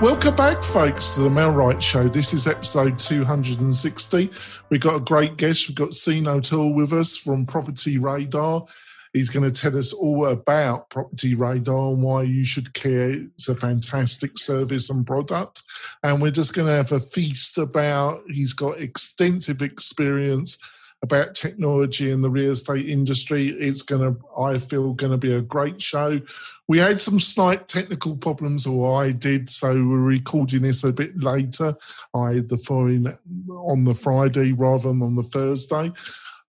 Welcome 0.00 0.34
back, 0.34 0.62
folks, 0.62 1.10
to 1.10 1.20
the 1.20 1.28
MailRight 1.28 1.82
Show. 1.82 2.08
This 2.08 2.32
is 2.32 2.46
episode 2.46 2.98
260. 2.98 4.30
We've 4.70 4.80
got 4.80 4.96
a 4.96 5.00
great 5.00 5.36
guest. 5.36 5.68
We've 5.68 5.76
got 5.76 5.92
Sean 5.92 6.26
O'Toole 6.26 6.72
with 6.72 6.94
us 6.94 7.18
from 7.18 7.44
Property 7.44 7.98
Radar. 7.98 8.64
He's 9.12 9.28
going 9.28 9.44
to 9.44 9.60
tell 9.60 9.76
us 9.76 9.92
all 9.92 10.24
about 10.28 10.88
Property 10.88 11.34
Radar 11.34 11.92
and 11.92 12.02
why 12.02 12.22
you 12.22 12.46
should 12.46 12.72
care. 12.72 13.10
It's 13.10 13.50
a 13.50 13.54
fantastic 13.54 14.38
service 14.38 14.88
and 14.88 15.06
product. 15.06 15.64
And 16.02 16.22
we're 16.22 16.30
just 16.30 16.54
going 16.54 16.68
to 16.68 16.74
have 16.74 16.92
a 16.92 17.00
feast 17.00 17.58
about, 17.58 18.22
he's 18.26 18.54
got 18.54 18.80
extensive 18.80 19.60
experience 19.60 20.56
about 21.02 21.34
technology 21.34 22.10
in 22.10 22.20
the 22.20 22.30
real 22.30 22.52
estate 22.52 22.88
industry. 22.88 23.48
It's 23.48 23.82
going 23.82 24.02
to, 24.02 24.20
I 24.38 24.58
feel, 24.58 24.92
going 24.92 25.12
to 25.12 25.18
be 25.18 25.32
a 25.32 25.40
great 25.40 25.80
show. 25.80 26.20
We 26.68 26.78
had 26.78 27.00
some 27.00 27.18
slight 27.18 27.68
technical 27.68 28.16
problems, 28.16 28.66
or 28.66 29.02
I 29.02 29.12
did, 29.12 29.48
so 29.48 29.72
we're 29.72 29.98
recording 29.98 30.62
this 30.62 30.84
a 30.84 30.92
bit 30.92 31.18
later. 31.20 31.74
I 32.14 32.34
had 32.34 32.48
the 32.48 32.58
phone 32.58 33.18
on 33.50 33.84
the 33.84 33.94
Friday 33.94 34.52
rather 34.52 34.88
than 34.88 35.02
on 35.02 35.16
the 35.16 35.22
Thursday. 35.22 35.92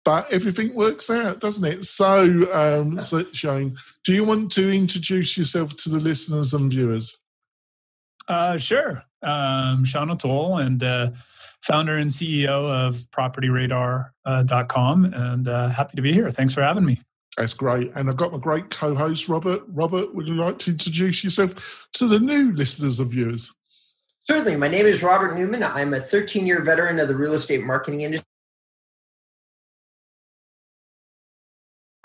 But 0.05 0.33
everything 0.33 0.75
works 0.75 1.11
out, 1.11 1.41
doesn't 1.41 1.65
it? 1.65 1.85
So, 1.85 2.51
um, 2.55 2.99
so 2.99 3.25
Shane, 3.33 3.77
do 4.05 4.15
you 4.15 4.25
want 4.25 4.51
to 4.53 4.73
introduce 4.75 5.37
yourself 5.37 5.77
to 5.77 5.91
the 5.91 6.01
listeners 6.01 6.55
and 6.55 6.71
viewers? 6.71 7.21
Uh, 8.27 8.57
sure. 8.57 9.05
Um, 9.23 9.85
Sean 9.85 10.11
O'Toole 10.11 10.59
and 10.59 10.83
uh, 10.83 11.11
founder 11.63 11.99
and 11.99 12.11
CEO 12.11 12.49
of 12.49 12.97
PropertyRadar.com, 13.11 15.05
uh, 15.05 15.09
and 15.15 15.49
uh, 15.49 15.69
happy 15.69 15.97
to 15.97 16.03
be 16.03 16.13
here. 16.13 16.31
Thanks 16.31 16.55
for 16.55 16.63
having 16.63 16.85
me. 16.85 17.01
That's 17.37 17.55
great. 17.55 17.93
And 17.95 18.11
I've 18.11 18.17
got 18.17 18.33
my 18.33 18.39
great 18.39 18.69
co 18.71 18.95
host, 18.95 19.29
Robert. 19.29 19.63
Robert, 19.69 20.15
would 20.15 20.27
you 20.27 20.35
like 20.35 20.59
to 20.61 20.73
introduce 20.73 21.23
yourself 21.23 21.89
to 21.95 22.09
the 22.09 22.19
new 22.19 22.53
listeners 22.53 22.99
and 22.99 23.11
viewers? 23.11 23.55
Certainly. 24.23 24.57
My 24.57 24.69
name 24.69 24.87
is 24.87 25.03
Robert 25.03 25.37
Newman. 25.39 25.63
I'm 25.63 25.95
a 25.95 26.01
13 26.01 26.47
year 26.47 26.63
veteran 26.63 26.99
of 26.99 27.09
the 27.09 27.17
real 27.17 27.35
estate 27.35 27.65
marketing 27.65 28.03
industry. 28.03 28.28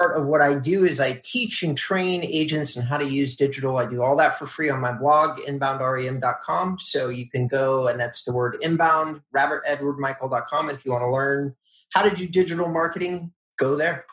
Part 0.04 0.18
of 0.18 0.26
what 0.26 0.42
I 0.42 0.56
do 0.56 0.84
is 0.84 1.00
I 1.00 1.22
teach 1.24 1.64
and 1.64 1.78
train 1.78 2.26
agents 2.26 2.76
on 2.76 2.84
how 2.84 2.98
to 2.98 3.06
use 3.06 3.38
digital. 3.38 3.78
I 3.78 3.86
do 3.86 4.04
all 4.04 4.18
that 4.18 4.38
for 4.38 4.46
free 4.46 4.70
on 4.70 4.82
my 4.82 4.92
blog, 4.92 5.38
inboundrem.com. 5.40 6.80
So 6.80 7.08
you 7.08 7.30
can 7.30 7.48
go, 7.48 7.88
and 7.88 7.98
that's 7.98 8.26
the 8.26 8.34
word 8.34 8.58
inbound, 8.62 9.22
robertedwardmichael.com. 9.34 10.70
If 10.70 10.84
you 10.84 10.92
want 10.92 11.04
to 11.04 11.10
learn 11.10 11.56
how 11.94 12.02
to 12.02 12.14
do 12.14 12.28
digital 12.28 12.68
marketing, 12.68 13.32
go 13.58 13.78
there. 13.78 14.06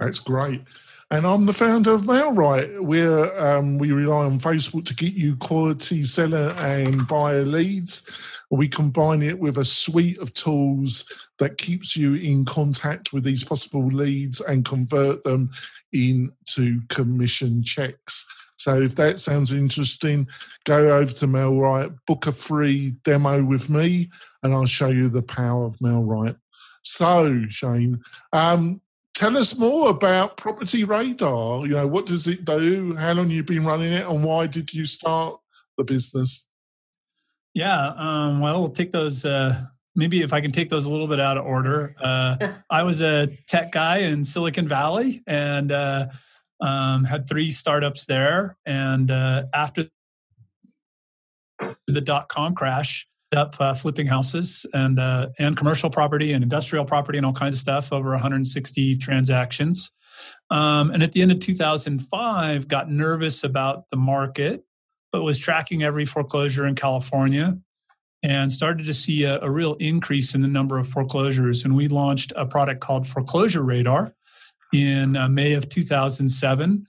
That's 0.00 0.18
great. 0.18 0.62
And 1.12 1.26
I'm 1.28 1.46
the 1.46 1.52
founder 1.52 1.92
of 1.92 2.02
MailRight, 2.02 2.80
where 2.80 3.38
um, 3.38 3.78
we 3.78 3.92
rely 3.92 4.24
on 4.24 4.40
Facebook 4.40 4.86
to 4.86 4.96
get 4.96 5.12
you 5.12 5.36
quality 5.36 6.02
seller 6.02 6.54
and 6.58 7.06
buyer 7.06 7.44
leads. 7.44 8.10
We 8.52 8.68
combine 8.68 9.22
it 9.22 9.38
with 9.38 9.56
a 9.56 9.64
suite 9.64 10.18
of 10.18 10.34
tools 10.34 11.10
that 11.38 11.56
keeps 11.56 11.96
you 11.96 12.14
in 12.14 12.44
contact 12.44 13.12
with 13.12 13.24
these 13.24 13.42
possible 13.42 13.86
leads 13.86 14.42
and 14.42 14.62
convert 14.62 15.24
them 15.24 15.50
into 15.92 16.82
commission 16.88 17.64
checks. 17.64 18.26
So 18.58 18.80
if 18.80 18.94
that 18.96 19.20
sounds 19.20 19.52
interesting, 19.52 20.28
go 20.64 20.96
over 20.96 21.10
to 21.10 21.26
MailRight, 21.26 21.96
book 22.06 22.26
a 22.26 22.32
free 22.32 22.90
demo 23.04 23.42
with 23.42 23.70
me, 23.70 24.10
and 24.42 24.52
I'll 24.52 24.66
show 24.66 24.88
you 24.88 25.08
the 25.08 25.22
power 25.22 25.64
of 25.64 25.78
MailRight. 25.78 26.36
So, 26.82 27.44
Shane, 27.48 28.02
um, 28.34 28.82
tell 29.14 29.36
us 29.38 29.58
more 29.58 29.88
about 29.88 30.36
Property 30.36 30.84
Radar. 30.84 31.66
You 31.66 31.72
know, 31.72 31.86
what 31.86 32.06
does 32.06 32.26
it 32.26 32.44
do? 32.44 32.94
How 32.96 33.14
long 33.14 33.30
you've 33.30 33.46
been 33.46 33.64
running 33.64 33.92
it, 33.92 34.06
and 34.06 34.22
why 34.22 34.46
did 34.46 34.74
you 34.74 34.84
start 34.84 35.40
the 35.78 35.84
business? 35.84 36.48
Yeah, 37.54 37.92
um, 37.96 38.40
well, 38.40 38.60
we'll 38.60 38.70
take 38.70 38.92
those. 38.92 39.24
Uh, 39.24 39.64
maybe 39.94 40.22
if 40.22 40.32
I 40.32 40.40
can 40.40 40.52
take 40.52 40.70
those 40.70 40.86
a 40.86 40.90
little 40.90 41.06
bit 41.06 41.20
out 41.20 41.36
of 41.36 41.44
order. 41.44 41.94
Uh, 42.00 42.48
I 42.70 42.82
was 42.82 43.02
a 43.02 43.28
tech 43.46 43.72
guy 43.72 43.98
in 43.98 44.24
Silicon 44.24 44.66
Valley 44.66 45.22
and 45.26 45.70
uh, 45.70 46.06
um, 46.60 47.04
had 47.04 47.28
three 47.28 47.50
startups 47.50 48.06
there. 48.06 48.56
And 48.64 49.10
uh, 49.10 49.44
after 49.52 49.88
the 51.86 52.00
dot 52.00 52.28
com 52.28 52.54
crash, 52.54 53.06
up 53.32 53.56
uh, 53.60 53.74
flipping 53.74 54.06
houses 54.06 54.66
and 54.74 54.98
uh, 54.98 55.28
and 55.38 55.56
commercial 55.56 55.90
property 55.90 56.32
and 56.32 56.42
industrial 56.42 56.84
property 56.84 57.18
and 57.18 57.26
all 57.26 57.32
kinds 57.32 57.54
of 57.54 57.60
stuff 57.60 57.92
over 57.92 58.10
160 58.10 58.96
transactions 58.96 59.90
um, 60.50 60.90
and 60.90 61.02
at 61.02 61.12
the 61.12 61.22
end 61.22 61.32
of 61.32 61.40
2005 61.40 62.68
got 62.68 62.90
nervous 62.90 63.44
about 63.44 63.84
the 63.90 63.96
market 63.96 64.64
but 65.12 65.22
was 65.22 65.38
tracking 65.38 65.82
every 65.82 66.04
foreclosure 66.04 66.66
in 66.66 66.74
california 66.74 67.56
and 68.24 68.52
started 68.52 68.86
to 68.86 68.94
see 68.94 69.24
a, 69.24 69.40
a 69.40 69.50
real 69.50 69.74
increase 69.74 70.34
in 70.34 70.42
the 70.42 70.48
number 70.48 70.78
of 70.78 70.88
foreclosures 70.88 71.64
and 71.64 71.76
we 71.76 71.88
launched 71.88 72.32
a 72.36 72.46
product 72.46 72.80
called 72.80 73.06
foreclosure 73.06 73.62
radar 73.62 74.14
in 74.72 75.16
uh, 75.16 75.28
may 75.28 75.52
of 75.52 75.68
2007 75.68 76.86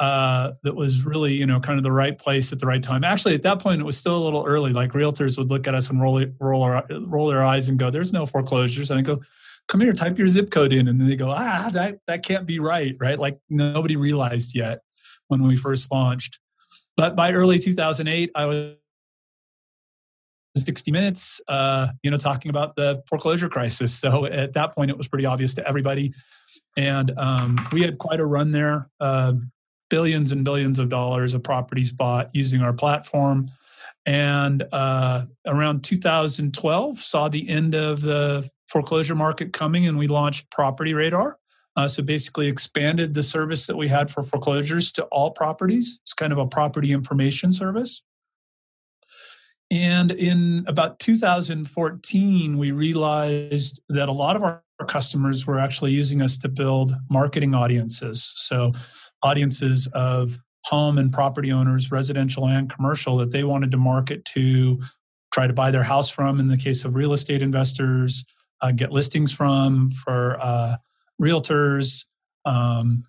uh, 0.00 0.52
that 0.62 0.74
was 0.74 1.04
really 1.04 1.34
you 1.34 1.46
know 1.46 1.60
kind 1.60 1.78
of 1.78 1.82
the 1.82 1.92
right 1.92 2.18
place 2.18 2.52
at 2.52 2.58
the 2.58 2.66
right 2.66 2.82
time. 2.82 3.04
Actually, 3.04 3.34
at 3.34 3.42
that 3.42 3.60
point, 3.60 3.80
it 3.80 3.84
was 3.84 3.96
still 3.96 4.16
a 4.16 4.24
little 4.24 4.44
early. 4.44 4.72
Like 4.72 4.90
realtors 4.90 5.38
would 5.38 5.50
look 5.50 5.68
at 5.68 5.74
us 5.74 5.88
and 5.90 6.00
roll 6.00 6.24
roll 6.40 6.62
our, 6.62 6.84
roll 7.06 7.28
their 7.28 7.44
eyes 7.44 7.68
and 7.68 7.78
go, 7.78 7.90
"There's 7.90 8.12
no 8.12 8.26
foreclosures," 8.26 8.90
and 8.90 8.98
I 8.98 9.02
go. 9.02 9.20
Come 9.66 9.80
here, 9.80 9.94
type 9.94 10.18
your 10.18 10.28
zip 10.28 10.50
code 10.50 10.74
in, 10.74 10.88
and 10.88 11.00
then 11.00 11.08
they 11.08 11.16
go, 11.16 11.30
ah, 11.30 11.70
that 11.72 11.98
that 12.06 12.22
can't 12.22 12.44
be 12.44 12.58
right, 12.58 12.94
right? 13.00 13.18
Like 13.18 13.38
nobody 13.48 13.96
realized 13.96 14.54
yet 14.54 14.80
when 15.28 15.42
we 15.42 15.56
first 15.56 15.90
launched. 15.90 16.38
But 16.96 17.16
by 17.16 17.32
early 17.32 17.58
2008, 17.58 18.30
I 18.34 18.46
was 18.46 18.74
60 20.56 20.92
minutes, 20.92 21.40
uh, 21.48 21.88
you 22.02 22.10
know, 22.10 22.16
talking 22.16 22.50
about 22.50 22.76
the 22.76 23.02
foreclosure 23.08 23.48
crisis. 23.48 23.92
So 23.92 24.26
at 24.26 24.52
that 24.52 24.74
point, 24.74 24.90
it 24.90 24.96
was 24.96 25.08
pretty 25.08 25.26
obvious 25.26 25.54
to 25.54 25.66
everybody. 25.66 26.12
And 26.76 27.12
um, 27.18 27.56
we 27.72 27.82
had 27.82 27.98
quite 27.98 28.20
a 28.20 28.26
run 28.26 28.52
there. 28.52 28.88
Uh, 29.00 29.34
billions 29.90 30.32
and 30.32 30.44
billions 30.44 30.78
of 30.78 30.88
dollars 30.88 31.34
of 31.34 31.42
properties 31.42 31.92
bought 31.92 32.30
using 32.32 32.62
our 32.62 32.72
platform. 32.72 33.48
And 34.06 34.62
uh, 34.72 35.24
around 35.46 35.82
2012, 35.82 37.00
saw 37.00 37.28
the 37.28 37.48
end 37.48 37.74
of 37.74 38.02
the 38.02 38.48
foreclosure 38.68 39.14
market 39.14 39.52
coming, 39.52 39.86
and 39.86 39.98
we 39.98 40.06
launched 40.06 40.50
Property 40.50 40.94
Radar. 40.94 41.38
Uh, 41.76 41.88
so 41.88 42.02
basically, 42.02 42.46
expanded 42.46 43.14
the 43.14 43.22
service 43.22 43.66
that 43.66 43.76
we 43.76 43.88
had 43.88 44.10
for 44.10 44.22
foreclosures 44.22 44.92
to 44.92 45.04
all 45.04 45.30
properties. 45.30 45.98
It's 46.02 46.14
kind 46.14 46.32
of 46.32 46.38
a 46.38 46.46
property 46.46 46.92
information 46.92 47.52
service. 47.52 48.02
And 49.70 50.12
in 50.12 50.64
about 50.68 51.00
2014, 51.00 52.58
we 52.58 52.70
realized 52.70 53.82
that 53.88 54.08
a 54.08 54.12
lot 54.12 54.36
of 54.36 54.44
our 54.44 54.62
customers 54.86 55.46
were 55.46 55.58
actually 55.58 55.92
using 55.92 56.22
us 56.22 56.38
to 56.38 56.48
build 56.48 56.94
marketing 57.10 57.54
audiences. 57.54 58.32
So 58.36 58.72
audiences 59.22 59.88
of 59.94 60.38
home 60.64 60.98
and 60.98 61.12
property 61.12 61.50
owners, 61.50 61.90
residential 61.90 62.46
and 62.46 62.70
commercial, 62.70 63.16
that 63.18 63.32
they 63.32 63.44
wanted 63.44 63.70
to 63.72 63.76
market 63.76 64.24
to 64.26 64.80
try 65.32 65.46
to 65.46 65.52
buy 65.52 65.70
their 65.70 65.82
house 65.82 66.08
from 66.08 66.38
in 66.38 66.48
the 66.48 66.56
case 66.56 66.84
of 66.84 66.94
real 66.94 67.12
estate 67.12 67.42
investors, 67.42 68.24
uh, 68.60 68.70
get 68.70 68.92
listings 68.92 69.32
from 69.32 69.90
for 69.90 70.38
uh, 70.40 70.76
realtors, 71.20 72.04
um, 72.44 73.04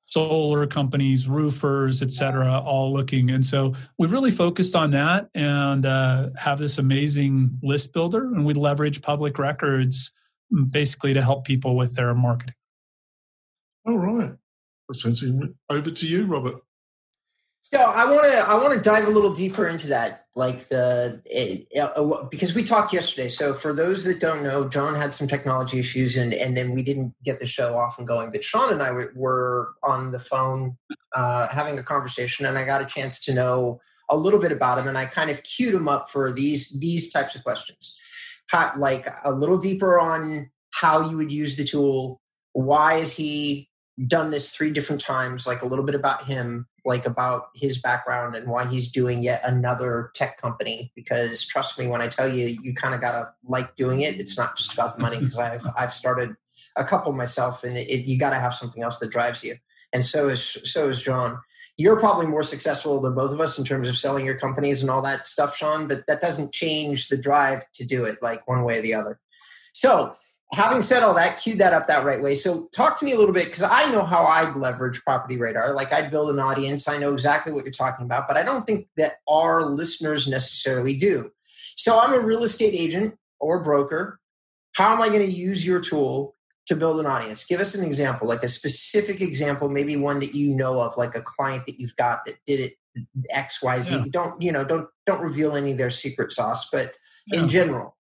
solar 0.00 0.66
companies, 0.66 1.28
roofers, 1.28 2.00
et 2.02 2.12
cetera, 2.12 2.60
all 2.60 2.92
looking. 2.92 3.30
And 3.30 3.44
so 3.44 3.74
we've 3.98 4.12
really 4.12 4.30
focused 4.30 4.74
on 4.74 4.90
that 4.92 5.28
and 5.34 5.84
uh, 5.84 6.30
have 6.36 6.58
this 6.58 6.78
amazing 6.78 7.58
list 7.62 7.92
builder, 7.92 8.24
and 8.24 8.46
we 8.46 8.54
leverage 8.54 9.02
public 9.02 9.38
records 9.38 10.12
mm, 10.52 10.70
basically 10.70 11.12
to 11.14 11.22
help 11.22 11.44
people 11.44 11.76
with 11.76 11.94
their 11.94 12.14
marketing. 12.14 12.54
All 13.86 13.98
right 13.98 14.32
essentially 14.90 15.54
over 15.68 15.90
to 15.90 16.06
you, 16.06 16.26
Robert. 16.26 16.62
So 17.62 17.78
I 17.78 18.10
want 18.10 18.32
to 18.32 18.38
I 18.38 18.54
want 18.54 18.72
to 18.72 18.80
dive 18.80 19.06
a 19.06 19.10
little 19.10 19.32
deeper 19.32 19.68
into 19.68 19.88
that, 19.88 20.24
like 20.34 20.68
the 20.68 21.20
it, 21.26 21.66
it, 21.70 22.30
because 22.30 22.54
we 22.54 22.62
talked 22.62 22.94
yesterday. 22.94 23.28
So 23.28 23.52
for 23.52 23.74
those 23.74 24.04
that 24.04 24.20
don't 24.20 24.42
know, 24.42 24.68
John 24.68 24.94
had 24.94 25.12
some 25.12 25.28
technology 25.28 25.78
issues, 25.78 26.16
and 26.16 26.32
and 26.32 26.56
then 26.56 26.72
we 26.72 26.82
didn't 26.82 27.14
get 27.22 27.40
the 27.40 27.46
show 27.46 27.76
off 27.76 27.98
and 27.98 28.08
going. 28.08 28.30
But 28.30 28.42
Sean 28.42 28.72
and 28.72 28.82
I 28.82 28.90
were, 29.14 29.74
on 29.82 30.12
the 30.12 30.18
phone 30.18 30.78
uh, 31.14 31.48
having 31.48 31.78
a 31.78 31.82
conversation, 31.82 32.46
and 32.46 32.56
I 32.56 32.64
got 32.64 32.80
a 32.80 32.86
chance 32.86 33.22
to 33.24 33.34
know 33.34 33.80
a 34.08 34.16
little 34.16 34.40
bit 34.40 34.52
about 34.52 34.78
him, 34.78 34.88
and 34.88 34.96
I 34.96 35.04
kind 35.04 35.28
of 35.28 35.42
queued 35.42 35.74
him 35.74 35.88
up 35.88 36.08
for 36.08 36.32
these 36.32 36.78
these 36.80 37.12
types 37.12 37.34
of 37.34 37.44
questions, 37.44 37.98
how, 38.46 38.72
like 38.78 39.06
a 39.24 39.32
little 39.32 39.58
deeper 39.58 39.98
on 39.98 40.50
how 40.72 41.06
you 41.06 41.18
would 41.18 41.32
use 41.32 41.56
the 41.56 41.64
tool. 41.64 42.22
Why 42.52 42.94
is 42.94 43.14
he 43.16 43.68
done 44.06 44.30
this 44.30 44.54
three 44.54 44.70
different 44.70 45.02
times, 45.02 45.46
like 45.46 45.60
a 45.60 45.66
little 45.66 45.84
bit 45.84 45.94
about 45.94 46.24
him, 46.24 46.66
like 46.88 47.04
about 47.04 47.50
his 47.54 47.76
background 47.76 48.34
and 48.34 48.48
why 48.48 48.66
he's 48.66 48.90
doing 48.90 49.22
yet 49.22 49.42
another 49.44 50.10
tech 50.14 50.40
company. 50.40 50.90
Because 50.96 51.44
trust 51.44 51.78
me 51.78 51.86
when 51.86 52.00
I 52.00 52.08
tell 52.08 52.26
you, 52.26 52.46
you 52.62 52.74
kind 52.74 52.94
of 52.94 53.02
gotta 53.02 53.30
like 53.44 53.76
doing 53.76 54.00
it. 54.00 54.18
It's 54.18 54.38
not 54.38 54.56
just 54.56 54.72
about 54.72 54.96
the 54.96 55.02
money 55.02 55.18
because 55.18 55.38
I've 55.38 55.66
I've 55.76 55.92
started 55.92 56.34
a 56.76 56.84
couple 56.84 57.12
myself, 57.12 57.62
and 57.62 57.76
it, 57.76 57.90
it, 57.90 58.06
you 58.06 58.18
got 58.18 58.30
to 58.30 58.36
have 58.36 58.54
something 58.54 58.82
else 58.82 58.98
that 59.00 59.10
drives 59.10 59.44
you. 59.44 59.56
And 59.92 60.04
so 60.04 60.28
is 60.28 60.42
so 60.42 60.88
is 60.88 61.02
John. 61.02 61.38
you're 61.76 62.00
probably 62.00 62.26
more 62.26 62.42
successful 62.42 63.00
than 63.00 63.14
both 63.14 63.32
of 63.32 63.40
us 63.40 63.58
in 63.58 63.66
terms 63.66 63.88
of 63.88 63.96
selling 63.96 64.24
your 64.24 64.38
companies 64.38 64.80
and 64.80 64.90
all 64.90 65.02
that 65.02 65.26
stuff, 65.26 65.56
Sean, 65.56 65.88
but 65.88 66.06
that 66.06 66.22
doesn't 66.22 66.54
change 66.54 67.08
the 67.08 67.18
drive 67.18 67.64
to 67.74 67.84
do 67.84 68.04
it 68.04 68.16
like 68.22 68.48
one 68.48 68.64
way 68.64 68.78
or 68.78 68.82
the 68.82 68.94
other. 68.94 69.20
So, 69.74 70.14
having 70.52 70.82
said 70.82 71.02
all 71.02 71.14
that, 71.14 71.38
cue 71.38 71.56
that 71.56 71.72
up 71.72 71.86
that 71.86 72.04
right 72.04 72.22
way. 72.22 72.34
So, 72.34 72.68
talk 72.74 72.98
to 72.98 73.04
me 73.04 73.12
a 73.12 73.18
little 73.18 73.34
bit 73.34 73.46
because 73.46 73.62
I 73.62 73.90
know 73.92 74.04
how 74.04 74.24
I'd 74.24 74.56
leverage 74.56 75.02
Property 75.02 75.38
Radar. 75.38 75.74
Like, 75.74 75.92
I'd 75.92 76.10
build 76.10 76.30
an 76.30 76.38
audience. 76.38 76.88
I 76.88 76.98
know 76.98 77.12
exactly 77.12 77.52
what 77.52 77.64
you're 77.64 77.72
talking 77.72 78.06
about, 78.06 78.28
but 78.28 78.36
I 78.36 78.42
don't 78.42 78.66
think 78.66 78.88
that 78.96 79.14
our 79.28 79.64
listeners 79.66 80.26
necessarily 80.26 80.96
do. 80.96 81.30
So, 81.76 81.98
I'm 81.98 82.14
a 82.14 82.24
real 82.24 82.42
estate 82.42 82.74
agent 82.74 83.16
or 83.40 83.62
broker. 83.62 84.20
How 84.74 84.94
am 84.94 85.02
I 85.02 85.08
going 85.08 85.20
to 85.20 85.32
use 85.32 85.66
your 85.66 85.80
tool 85.80 86.34
to 86.66 86.76
build 86.76 87.00
an 87.00 87.06
audience? 87.06 87.44
Give 87.44 87.60
us 87.60 87.74
an 87.74 87.84
example, 87.84 88.28
like 88.28 88.42
a 88.42 88.48
specific 88.48 89.20
example, 89.20 89.68
maybe 89.68 89.96
one 89.96 90.20
that 90.20 90.34
you 90.34 90.54
know 90.54 90.80
of, 90.80 90.96
like 90.96 91.14
a 91.14 91.22
client 91.22 91.66
that 91.66 91.80
you've 91.80 91.96
got 91.96 92.24
that 92.26 92.36
did 92.46 92.60
it 92.60 92.74
X, 93.30 93.62
Y, 93.62 93.80
Z. 93.80 93.94
Yeah. 93.94 94.04
Don't 94.10 94.40
you 94.40 94.52
know? 94.52 94.64
Don't 94.64 94.88
don't 95.06 95.20
reveal 95.20 95.56
any 95.56 95.72
of 95.72 95.78
their 95.78 95.90
secret 95.90 96.32
sauce, 96.32 96.68
but 96.70 96.92
yeah. 97.26 97.42
in 97.42 97.48
general. 97.48 97.96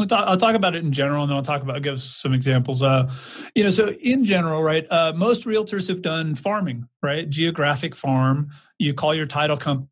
I'll 0.00 0.36
talk, 0.36 0.54
about 0.54 0.74
it 0.74 0.84
in 0.84 0.92
general, 0.92 1.22
and 1.22 1.30
then 1.30 1.36
I'll 1.36 1.42
talk 1.42 1.62
about 1.62 1.82
give 1.82 2.00
some 2.00 2.32
examples. 2.32 2.82
Uh, 2.82 3.10
you 3.54 3.64
know, 3.64 3.70
so 3.70 3.90
in 3.90 4.24
general, 4.24 4.62
right? 4.62 4.86
Uh, 4.90 5.12
most 5.14 5.44
realtors 5.44 5.88
have 5.88 6.02
done 6.02 6.34
farming, 6.34 6.88
right? 7.02 7.28
Geographic 7.28 7.94
farm. 7.94 8.50
You 8.78 8.94
call 8.94 9.14
your 9.14 9.26
title 9.26 9.56
company 9.56 9.90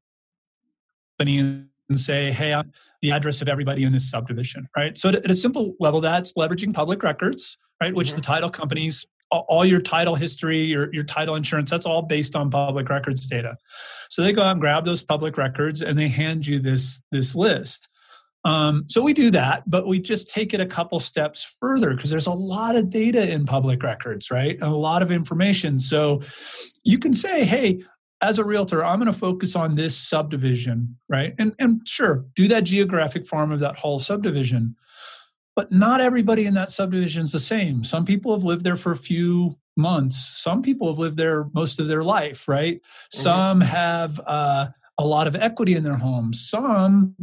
and 1.39 1.69
say, 1.95 2.33
"Hey, 2.33 2.53
I'm 2.53 2.73
the 3.03 3.13
address 3.13 3.43
of 3.43 3.49
everybody 3.49 3.85
in 3.85 3.93
this 3.93 4.11
subdivision," 4.11 4.69
right? 4.77 4.97
So 4.97 5.11
at 5.11 5.31
a 5.31 5.35
simple 5.35 5.75
level, 5.81 6.01
that's 6.01 6.33
leveraging 6.35 6.75
public 6.75 7.03
records 7.03 7.59
right? 7.81 7.95
Which 7.95 8.09
mm-hmm. 8.09 8.17
the 8.17 8.23
title 8.23 8.51
companies, 8.51 9.07
all 9.31 9.65
your 9.65 9.81
title 9.81 10.15
history, 10.15 10.59
your, 10.59 10.93
your 10.93 11.05
title 11.05 11.35
insurance, 11.35 11.71
that's 11.71 11.87
all 11.87 12.03
based 12.03 12.35
on 12.35 12.51
public 12.51 12.89
records 12.89 13.27
data. 13.27 13.57
So 14.09 14.23
they 14.23 14.33
go 14.33 14.43
out 14.43 14.53
and 14.53 14.61
grab 14.61 14.85
those 14.85 15.03
public 15.03 15.37
records 15.37 15.83
and 15.83 15.99
they 15.99 16.09
hand 16.09 16.47
you 16.47 16.59
this, 16.59 17.03
this 17.13 17.35
list. 17.35 17.89
Um, 18.49 18.85
so 18.89 19.03
we 19.03 19.13
do 19.13 19.31
that, 19.33 19.69
but 19.69 19.87
we 19.87 20.01
just 20.01 20.31
take 20.31 20.55
it 20.55 20.61
a 20.61 20.67
couple 20.67 20.99
steps 21.01 21.57
further 21.61 21.95
because 21.95 22.11
there's 22.11 22.27
a 22.27 22.33
lot 22.33 22.77
of 22.77 22.89
data 22.89 23.29
in 23.29 23.45
public 23.45 23.83
records, 23.83 24.31
right? 24.31 24.55
And 24.55 24.73
a 24.73 24.77
lot 24.77 25.03
of 25.03 25.11
information. 25.11 25.79
So 25.79 26.23
you 26.83 26.99
can 26.99 27.13
say, 27.13 27.45
hey, 27.45 27.83
as 28.21 28.39
a 28.39 28.45
realtor, 28.45 28.85
I'm 28.85 28.99
going 28.99 29.13
to 29.13 29.19
focus 29.19 29.55
on 29.55 29.75
this 29.75 29.97
subdivision, 29.97 30.97
right? 31.09 31.35
And, 31.39 31.55
and 31.59 31.87
sure, 31.87 32.25
do 32.35 32.49
that 32.49 32.65
geographic 32.65 33.27
farm 33.27 33.53
of 33.53 33.61
that 33.61 33.79
whole 33.79 33.99
subdivision 33.99 34.77
but 35.59 35.73
not 35.73 36.01
everybody 36.01 36.47
in 36.47 36.55
that 36.55 36.71
subdivision 36.71 37.25
is 37.25 37.33
the 37.33 37.41
same. 37.41 37.83
Some 37.83 38.05
people 38.05 38.33
have 38.33 38.45
lived 38.45 38.63
there 38.63 38.77
for 38.77 38.93
a 38.93 38.97
few 38.97 39.59
months. 39.77 40.17
Some 40.41 40.63
people 40.63 40.87
have 40.87 41.01
lived 41.01 41.17
there 41.17 41.47
most 41.53 41.81
of 41.81 41.89
their 41.89 42.05
life, 42.05 42.47
right? 42.47 42.77
Mm-hmm. 42.77 43.21
Some 43.21 43.61
have 43.63 44.21
uh, 44.25 44.69
a 44.99 45.05
lot 45.05 45.27
of 45.27 45.35
equity 45.35 45.75
in 45.75 45.83
their 45.83 45.97
homes. 45.97 46.49
Some, 46.49 47.17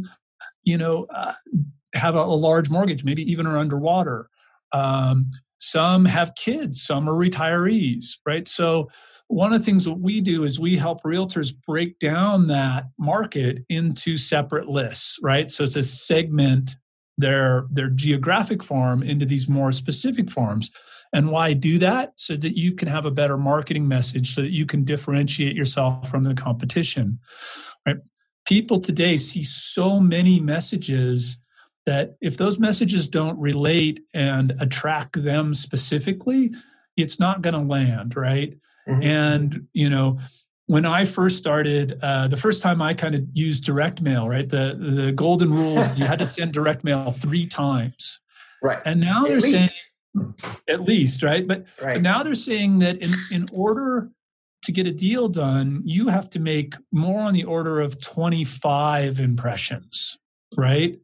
you 0.66 0.76
know, 0.76 1.06
uh, 1.14 1.32
have 1.94 2.14
a, 2.14 2.18
a, 2.18 2.36
large 2.36 2.68
mortgage, 2.68 3.04
maybe 3.04 3.22
even 3.30 3.46
are 3.46 3.56
underwater. 3.56 4.28
Um, 4.72 5.30
some 5.58 6.04
have 6.04 6.34
kids. 6.34 6.82
Some 6.82 7.08
are 7.08 7.14
retirees, 7.14 8.18
right? 8.26 8.46
So 8.46 8.90
one 9.28 9.54
of 9.54 9.60
the 9.60 9.64
things 9.64 9.86
that 9.86 9.94
we 9.94 10.20
do 10.20 10.44
is 10.44 10.60
we 10.60 10.76
help 10.76 11.02
realtors 11.02 11.54
break 11.66 11.98
down 11.98 12.48
that 12.48 12.84
market 12.98 13.64
into 13.70 14.18
separate 14.18 14.68
lists, 14.68 15.18
right? 15.22 15.50
So 15.50 15.64
a 15.64 15.82
segment 15.82 16.76
their 17.18 17.66
their 17.70 17.88
geographic 17.88 18.62
farm 18.62 19.02
into 19.02 19.24
these 19.24 19.48
more 19.48 19.72
specific 19.72 20.30
farms 20.30 20.70
and 21.12 21.30
why 21.30 21.52
do 21.52 21.78
that 21.78 22.12
so 22.16 22.36
that 22.36 22.58
you 22.58 22.74
can 22.74 22.88
have 22.88 23.06
a 23.06 23.10
better 23.10 23.38
marketing 23.38 23.88
message 23.88 24.34
so 24.34 24.42
that 24.42 24.52
you 24.52 24.66
can 24.66 24.84
differentiate 24.84 25.56
yourself 25.56 26.10
from 26.10 26.22
the 26.22 26.34
competition 26.34 27.18
right 27.86 27.96
people 28.46 28.80
today 28.80 29.16
see 29.16 29.42
so 29.42 30.00
many 30.00 30.40
messages 30.40 31.40
that 31.84 32.16
if 32.20 32.36
those 32.36 32.58
messages 32.58 33.08
don't 33.08 33.38
relate 33.38 34.00
and 34.14 34.54
attract 34.60 35.22
them 35.22 35.54
specifically 35.54 36.52
it's 36.96 37.20
not 37.20 37.42
going 37.42 37.54
to 37.54 37.60
land 37.60 38.16
right 38.16 38.56
mm-hmm. 38.88 39.02
and 39.02 39.66
you 39.72 39.90
know 39.90 40.18
when 40.68 40.84
I 40.84 41.04
first 41.04 41.38
started, 41.38 41.96
uh, 42.02 42.26
the 42.26 42.36
first 42.36 42.60
time 42.60 42.82
I 42.82 42.92
kind 42.92 43.14
of 43.14 43.22
used 43.32 43.64
direct 43.64 44.02
mail, 44.02 44.28
right? 44.28 44.48
The 44.48 44.76
the 44.96 45.12
golden 45.12 45.52
rules, 45.52 45.96
you 45.98 46.04
had 46.04 46.18
to 46.18 46.26
send 46.26 46.52
direct 46.52 46.82
mail 46.82 47.12
three 47.12 47.46
times. 47.46 48.20
Right. 48.62 48.78
And 48.84 49.00
now 49.00 49.22
at 49.22 49.28
they're 49.28 49.40
least. 49.40 49.54
saying 49.54 50.34
at 50.68 50.82
least, 50.82 51.22
right? 51.22 51.46
But, 51.46 51.66
right. 51.82 51.94
but 51.94 52.02
now 52.02 52.22
they're 52.22 52.34
saying 52.34 52.78
that 52.80 52.96
in, 52.96 53.12
in 53.30 53.46
order 53.52 54.10
to 54.66 54.72
get 54.72 54.86
a 54.86 54.92
deal 54.92 55.28
done, 55.28 55.82
you 55.84 56.08
have 56.08 56.28
to 56.30 56.38
make 56.38 56.74
more 56.92 57.20
on 57.20 57.32
the 57.32 57.44
order 57.44 57.80
of 57.80 58.00
25 58.00 59.18
impressions, 59.18 60.18
right? 60.56 60.98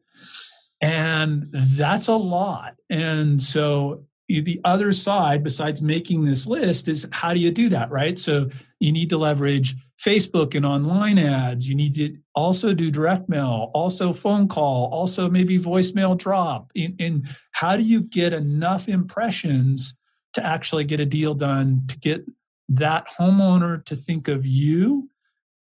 And 0.80 1.46
that's 1.50 2.08
a 2.08 2.16
lot. 2.16 2.74
And 2.90 3.40
so 3.40 4.04
the 4.28 4.60
other 4.64 4.92
side, 4.92 5.44
besides 5.44 5.80
making 5.80 6.24
this 6.24 6.46
list, 6.46 6.88
is 6.88 7.08
how 7.12 7.32
do 7.32 7.40
you 7.40 7.50
do 7.50 7.68
that, 7.68 7.90
right? 7.90 8.18
So 8.18 8.48
you 8.80 8.92
need 8.92 9.10
to 9.10 9.18
leverage 9.18 9.74
Facebook 10.04 10.54
and 10.54 10.66
online 10.66 11.18
ads. 11.18 11.68
You 11.68 11.76
need 11.76 11.94
to 11.96 12.16
also 12.34 12.74
do 12.74 12.90
direct 12.90 13.28
mail, 13.28 13.70
also 13.74 14.12
phone 14.12 14.48
call, 14.48 14.86
also 14.92 15.30
maybe 15.30 15.58
voicemail 15.58 16.16
drop. 16.18 16.72
And 16.76 17.28
how 17.52 17.76
do 17.76 17.82
you 17.82 18.02
get 18.08 18.32
enough 18.32 18.88
impressions 18.88 19.94
to 20.32 20.44
actually 20.44 20.84
get 20.84 20.98
a 20.98 21.06
deal 21.06 21.34
done 21.34 21.82
to 21.88 21.98
get 21.98 22.24
that 22.72 23.06
homeowner 23.08 23.84
to 23.84 23.96
think 23.96 24.28
of 24.28 24.46
you 24.46 25.08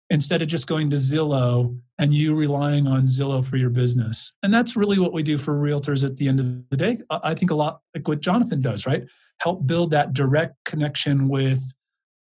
instead 0.10 0.42
of 0.42 0.48
just 0.48 0.68
going 0.68 0.90
to 0.90 0.98
Zillow 0.98 1.78
and 1.98 2.14
you 2.14 2.36
relying 2.36 2.88
on 2.88 3.04
Zillow 3.04 3.44
for 3.44 3.58
your 3.58 3.70
business. 3.70 4.34
And 4.44 4.54
that's 4.54 4.76
really 4.76 5.00
what 5.00 5.14
we 5.14 5.24
do 5.24 5.38
for 5.38 5.54
realtors 5.54 6.04
at 6.04 6.18
the 6.18 6.28
end 6.28 6.40
of 6.40 6.70
the 6.70 6.78
day. 6.78 7.00
I 7.10 7.34
think 7.34 7.52
a 7.52 7.56
lot 7.56 7.82
like 7.96 8.08
what 8.08 8.20
Jonathan 8.20 8.62
does, 8.62 8.86
right? 8.86 9.04
Help 9.42 9.66
build 9.66 9.92
that 9.92 10.14
direct 10.14 10.56
connection 10.66 11.30
with 11.30 11.62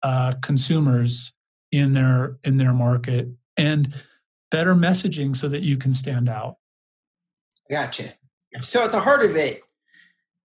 uh, 0.03 0.33
consumers 0.41 1.33
in 1.71 1.93
their 1.93 2.37
in 2.43 2.57
their 2.57 2.73
market 2.73 3.27
and 3.57 3.93
better 4.51 4.75
messaging 4.75 5.35
so 5.35 5.47
that 5.49 5.63
you 5.63 5.77
can 5.77 5.93
stand 5.93 6.29
out. 6.29 6.55
Gotcha. 7.69 8.13
So 8.61 8.85
at 8.85 8.91
the 8.91 9.01
heart 9.01 9.23
of 9.25 9.35
it, 9.35 9.61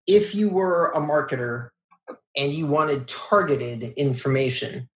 if 0.06 0.34
you 0.34 0.48
were 0.48 0.90
a 0.92 1.00
marketer 1.00 1.68
and 2.36 2.52
you 2.52 2.66
wanted 2.66 3.08
targeted 3.08 3.94
information, 3.94 4.88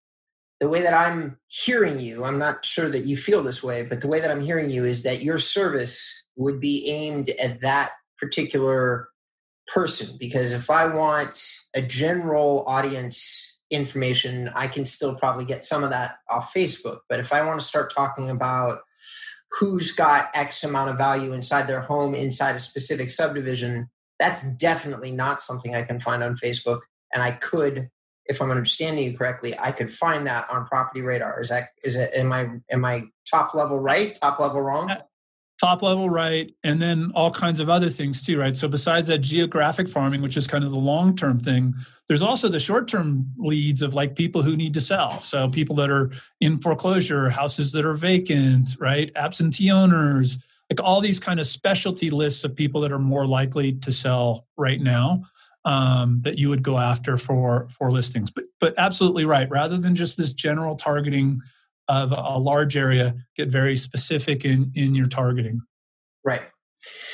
the 0.60 0.68
way 0.68 0.80
that 0.82 0.94
I'm 0.94 1.38
hearing 1.48 1.98
you, 1.98 2.24
I'm 2.24 2.38
not 2.38 2.64
sure 2.64 2.88
that 2.88 3.04
you 3.04 3.16
feel 3.16 3.42
this 3.42 3.62
way, 3.62 3.86
but 3.86 4.00
the 4.00 4.08
way 4.08 4.20
that 4.20 4.30
I'm 4.30 4.40
hearing 4.40 4.70
you 4.70 4.84
is 4.84 5.02
that 5.02 5.22
your 5.22 5.38
service 5.38 6.24
would 6.36 6.60
be 6.60 6.88
aimed 6.88 7.30
at 7.30 7.60
that 7.60 7.90
particular 8.18 9.08
person. 9.66 10.16
Because 10.18 10.52
if 10.52 10.70
I 10.70 10.86
want 10.86 11.42
a 11.74 11.82
general 11.82 12.64
audience 12.66 13.60
information, 13.70 14.50
I 14.54 14.68
can 14.68 14.86
still 14.86 15.16
probably 15.16 15.44
get 15.44 15.64
some 15.64 15.84
of 15.84 15.90
that 15.90 16.18
off 16.30 16.54
Facebook. 16.54 17.00
But 17.08 17.20
if 17.20 17.32
I 17.32 17.44
want 17.44 17.60
to 17.60 17.66
start 17.66 17.92
talking 17.94 18.30
about 18.30 18.80
who's 19.58 19.92
got 19.92 20.30
X 20.34 20.64
amount 20.64 20.90
of 20.90 20.98
value 20.98 21.32
inside 21.32 21.66
their 21.66 21.80
home, 21.80 22.14
inside 22.14 22.56
a 22.56 22.60
specific 22.60 23.10
subdivision, 23.10 23.90
that's 24.18 24.42
definitely 24.56 25.10
not 25.10 25.42
something 25.42 25.74
I 25.74 25.82
can 25.82 26.00
find 26.00 26.22
on 26.22 26.36
Facebook. 26.36 26.80
And 27.16 27.22
I 27.24 27.32
could 27.32 27.88
if 28.28 28.42
I'm 28.42 28.50
understanding 28.50 29.04
you 29.04 29.16
correctly, 29.16 29.54
I 29.58 29.72
could 29.72 29.90
find 29.90 30.26
that 30.26 30.48
on 30.50 30.66
Property 30.66 31.00
Radar. 31.00 31.40
Is 31.40 31.48
that 31.48 31.68
is 31.82 31.96
it? 31.96 32.10
Am 32.14 32.30
I 32.30 32.48
am 32.70 32.84
I 32.84 33.04
top 33.30 33.54
level 33.54 33.80
right? 33.80 34.14
Top 34.20 34.38
level 34.38 34.60
wrong? 34.60 34.90
Uh, 34.90 35.02
top 35.58 35.82
level 35.82 36.10
right, 36.10 36.52
and 36.62 36.80
then 36.80 37.10
all 37.14 37.30
kinds 37.30 37.58
of 37.58 37.70
other 37.70 37.88
things 37.88 38.22
too, 38.22 38.38
right? 38.38 38.54
So 38.54 38.68
besides 38.68 39.08
that 39.08 39.18
geographic 39.18 39.88
farming, 39.88 40.20
which 40.20 40.36
is 40.36 40.46
kind 40.46 40.62
of 40.62 40.70
the 40.70 40.76
long 40.76 41.16
term 41.16 41.38
thing, 41.38 41.74
there's 42.06 42.20
also 42.20 42.48
the 42.50 42.60
short 42.60 42.86
term 42.86 43.26
leads 43.38 43.80
of 43.80 43.94
like 43.94 44.14
people 44.14 44.42
who 44.42 44.56
need 44.56 44.74
to 44.74 44.80
sell. 44.82 45.20
So 45.22 45.48
people 45.48 45.76
that 45.76 45.90
are 45.90 46.10
in 46.40 46.58
foreclosure, 46.58 47.30
houses 47.30 47.72
that 47.72 47.86
are 47.86 47.94
vacant, 47.94 48.76
right? 48.78 49.10
Absentee 49.16 49.70
owners, 49.70 50.38
like 50.70 50.82
all 50.82 51.00
these 51.00 51.18
kind 51.18 51.40
of 51.40 51.46
specialty 51.46 52.10
lists 52.10 52.44
of 52.44 52.54
people 52.54 52.82
that 52.82 52.92
are 52.92 52.98
more 52.98 53.26
likely 53.26 53.72
to 53.72 53.92
sell 53.92 54.46
right 54.58 54.80
now 54.80 55.22
um, 55.66 56.20
that 56.22 56.38
you 56.38 56.48
would 56.48 56.62
go 56.62 56.78
after 56.78 57.18
for 57.18 57.68
for 57.68 57.90
listings. 57.90 58.30
But 58.30 58.44
but 58.60 58.74
absolutely 58.78 59.26
right. 59.26 59.50
Rather 59.50 59.76
than 59.76 59.94
just 59.94 60.16
this 60.16 60.32
general 60.32 60.76
targeting 60.76 61.40
of 61.88 62.12
a 62.12 62.38
large 62.38 62.76
area, 62.76 63.14
get 63.36 63.48
very 63.48 63.76
specific 63.76 64.44
in 64.44 64.72
in 64.74 64.94
your 64.94 65.06
targeting. 65.06 65.60
Right. 66.24 66.42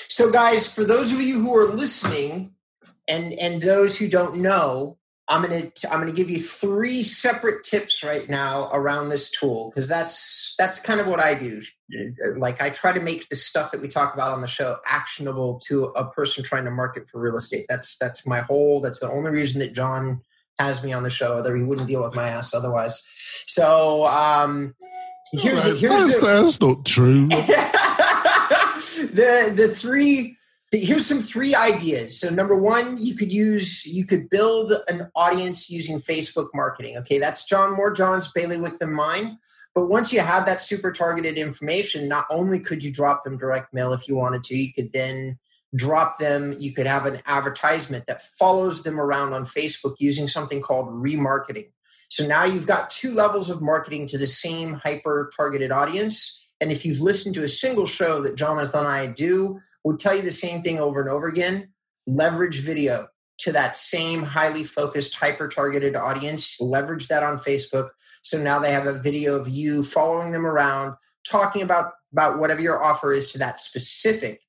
So, 0.09 0.31
guys, 0.31 0.73
for 0.73 0.85
those 0.85 1.11
of 1.11 1.21
you 1.21 1.41
who 1.41 1.57
are 1.57 1.73
listening, 1.73 2.53
and 3.09 3.33
and 3.33 3.61
those 3.63 3.97
who 3.97 4.09
don't 4.09 4.37
know, 4.37 4.99
I'm 5.29 5.43
gonna 5.43 5.71
I'm 5.91 6.01
gonna 6.01 6.13
give 6.13 6.29
you 6.29 6.41
three 6.41 7.03
separate 7.03 7.65
tips 7.65 8.03
right 8.03 8.29
now 8.29 8.69
around 8.73 9.09
this 9.09 9.31
tool 9.31 9.71
because 9.71 9.89
that's 9.89 10.55
that's 10.59 10.81
kind 10.81 11.01
of 11.01 11.07
what 11.07 11.21
I 11.21 11.35
do. 11.35 11.63
Like 12.37 12.61
I 12.61 12.71
try 12.71 12.93
to 12.93 13.01
make 13.01 13.29
the 13.29 13.37
stuff 13.37 13.71
that 13.71 13.81
we 13.81 13.89
talk 13.89 14.15
about 14.15 14.33
on 14.33 14.41
the 14.41 14.47
show 14.47 14.77
actionable 14.87 15.61
to 15.67 15.87
a 15.97 16.11
person 16.11 16.43
trying 16.43 16.65
to 16.65 16.71
market 16.71 17.09
for 17.09 17.21
real 17.21 17.37
estate. 17.37 17.67
That's 17.69 17.97
that's 17.99 18.27
my 18.27 18.41
whole. 18.41 18.81
That's 18.81 18.99
the 18.99 19.09
only 19.09 19.31
reason 19.31 19.61
that 19.61 19.75
John 19.75 20.23
has 20.59 20.83
me 20.83 20.93
on 20.93 21.03
the 21.03 21.11
show, 21.11 21.37
other 21.37 21.57
he 21.57 21.63
wouldn't 21.63 21.89
deal 21.89 22.03
with 22.03 22.15
my 22.15 22.29
ass 22.29 22.53
otherwise. 22.53 23.07
So 23.47 24.05
um, 24.07 24.75
here's 25.33 25.65
that's, 25.65 25.81
here's 25.81 25.93
that's, 25.93 26.19
that's 26.19 26.61
not 26.61 26.85
true. 26.85 27.29
the 27.29 27.37
the 29.55 29.69
three 29.75 30.37
here's 30.73 31.07
some 31.07 31.21
three 31.21 31.55
ideas. 31.55 32.19
So 32.19 32.31
number 32.31 32.57
one 32.57 32.97
you 32.99 33.15
could 33.15 33.33
use 33.33 33.85
you 33.87 34.07
could 34.07 34.31
build 34.31 34.73
an 34.89 35.11
audience 35.15 35.71
using 35.71 36.01
facebook 36.01 36.49
marketing 36.55 36.97
okay? 36.99 37.19
That's 37.19 37.45
john 37.45 37.77
more 37.77 37.93
john's 37.93 38.29
bailiwick 38.33 38.79
than 38.79 38.95
mine 38.95 39.39
but 39.75 39.87
once 39.87 40.13
you 40.13 40.21
have 40.21 40.47
that 40.47 40.61
super 40.61 40.91
targeted 40.91 41.37
information 41.37 42.09
not 42.09 42.27
only 42.31 42.59
could 42.59 42.83
you 42.83 42.93
drop 42.93 43.23
them 43.23 43.37
direct 43.37 43.75
mail 43.75 43.93
if 43.93 44.09
you 44.09 44.17
wanted 44.17 44.45
to 44.45 44.57
you 44.57 44.73
could 44.73 44.93
then 44.93 45.39
drop 45.75 46.19
them 46.19 46.55
you 46.59 46.73
could 46.73 46.87
have 46.87 47.07
an 47.07 47.21
advertisement 47.27 48.07
that 48.07 48.23
follows 48.23 48.83
them 48.83 48.99
around 48.99 49.33
on 49.35 49.45
facebook 49.45 49.95
using 49.99 50.27
something 50.27 50.63
called 50.63 50.89
remarketing. 50.89 51.69
So 52.09 52.27
now 52.27 52.45
you've 52.45 52.67
got 52.67 52.91
two 52.91 53.13
levels 53.13 53.49
of 53.49 53.63
marketing 53.63 54.07
to 54.09 54.19
the 54.19 54.27
same 54.27 54.75
hyper 54.75 55.31
targeted 55.35 55.73
audience. 55.73 56.47
And 56.61 56.71
if 56.71 56.85
you've 56.85 57.01
listened 57.01 57.35
to 57.37 57.43
a 57.43 57.49
single 57.49 57.87
show 57.87 58.23
that 58.23 58.37
jonathan 58.37 58.81
and 58.81 58.89
i 58.89 59.07
do 59.07 59.61
would 59.85 59.99
tell 59.99 60.15
you 60.15 60.23
the 60.23 60.31
same 60.31 60.63
thing 60.63 60.79
over 60.79 61.01
and 61.01 61.11
over 61.11 61.27
again. 61.29 61.73
Leverage 62.07 62.61
video 62.61 63.09
to 63.39 63.53
that 63.53 63.77
same 63.77 64.23
highly 64.23 64.65
focused, 64.65 65.17
hyper 65.17 65.49
targeted 65.49 65.97
audience. 65.97 66.61
Leverage 66.61 67.09
that 67.09 67.23
on 67.23 67.39
Facebook. 67.39 67.91
So 68.23 68.41
now 68.41 68.59
they 68.59 68.73
have 68.73 68.87
a 68.87 68.99
video 68.99 69.35
of 69.35 69.49
you 69.49 69.83
following 69.83 70.33
them 70.33 70.47
around, 70.47 70.95
talking 71.25 71.63
about, 71.63 71.93
about 72.13 72.39
whatever 72.39 72.61
your 72.61 72.83
offer 72.83 73.13
is 73.13 73.33
to 73.33 73.39
that 73.39 73.61
specific 73.61 74.43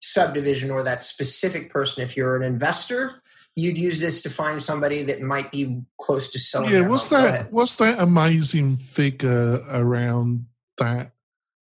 subdivision 0.00 0.70
or 0.70 0.82
that 0.84 1.02
specific 1.02 1.70
person. 1.70 2.02
If 2.02 2.16
you're 2.16 2.36
an 2.36 2.42
investor, 2.42 3.22
you'd 3.56 3.78
use 3.78 3.98
this 4.00 4.20
to 4.22 4.30
find 4.30 4.62
somebody 4.62 5.02
that 5.04 5.22
might 5.22 5.50
be 5.50 5.82
close 6.00 6.30
to 6.30 6.38
selling. 6.38 6.70
Yeah, 6.70 6.82
what's 6.82 7.08
that? 7.08 7.50
What's 7.52 7.76
that 7.76 7.98
amazing 8.00 8.76
figure 8.76 9.64
around 9.68 10.46
that? 10.78 11.12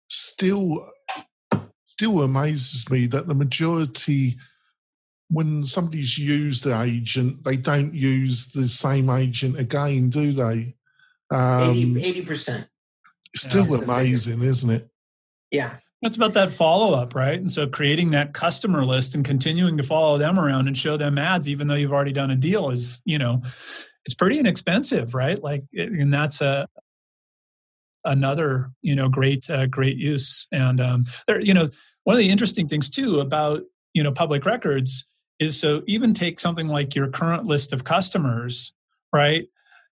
Still 0.08 0.88
still 2.02 2.22
amazes 2.22 2.90
me 2.90 3.06
that 3.06 3.28
the 3.28 3.34
majority, 3.34 4.36
when 5.30 5.64
somebody's 5.64 6.18
used 6.18 6.66
an 6.66 6.82
agent, 6.82 7.44
they 7.44 7.56
don't 7.56 7.94
use 7.94 8.48
the 8.48 8.68
same 8.68 9.08
agent 9.08 9.56
again, 9.56 10.10
do 10.10 10.32
they? 10.32 10.74
Um, 11.30 11.96
80 11.96 12.24
percent. 12.24 12.68
Still 13.36 13.68
yeah, 13.68 13.84
amazing, 13.84 14.42
isn't 14.42 14.68
it? 14.68 14.90
Yeah. 15.52 15.76
It's 16.02 16.16
about 16.16 16.34
that 16.34 16.50
follow 16.50 16.94
up, 16.94 17.14
right? 17.14 17.38
And 17.38 17.48
so 17.50 17.68
creating 17.68 18.10
that 18.10 18.34
customer 18.34 18.84
list 18.84 19.14
and 19.14 19.24
continuing 19.24 19.76
to 19.76 19.84
follow 19.84 20.18
them 20.18 20.40
around 20.40 20.66
and 20.66 20.76
show 20.76 20.96
them 20.96 21.16
ads, 21.16 21.48
even 21.48 21.68
though 21.68 21.76
you've 21.76 21.92
already 21.92 22.12
done 22.12 22.32
a 22.32 22.36
deal, 22.36 22.70
is 22.70 23.00
you 23.04 23.18
know, 23.18 23.40
it's 24.04 24.14
pretty 24.14 24.40
inexpensive, 24.40 25.14
right? 25.14 25.40
Like, 25.40 25.62
and 25.72 26.12
that's 26.12 26.40
a 26.40 26.66
another 28.04 28.70
you 28.82 28.94
know 28.94 29.08
great 29.08 29.48
uh, 29.50 29.66
great 29.66 29.96
use. 29.96 30.46
And 30.52 30.80
um, 30.80 31.04
there, 31.26 31.40
you 31.40 31.54
know, 31.54 31.70
one 32.04 32.14
of 32.14 32.20
the 32.20 32.30
interesting 32.30 32.68
things 32.68 32.90
too 32.90 33.20
about 33.20 33.62
you 33.94 34.02
know 34.02 34.12
public 34.12 34.44
records 34.46 35.06
is 35.38 35.58
so 35.58 35.82
even 35.86 36.14
take 36.14 36.38
something 36.38 36.68
like 36.68 36.94
your 36.94 37.08
current 37.08 37.44
list 37.44 37.72
of 37.72 37.84
customers 37.84 38.72
right? 39.14 39.46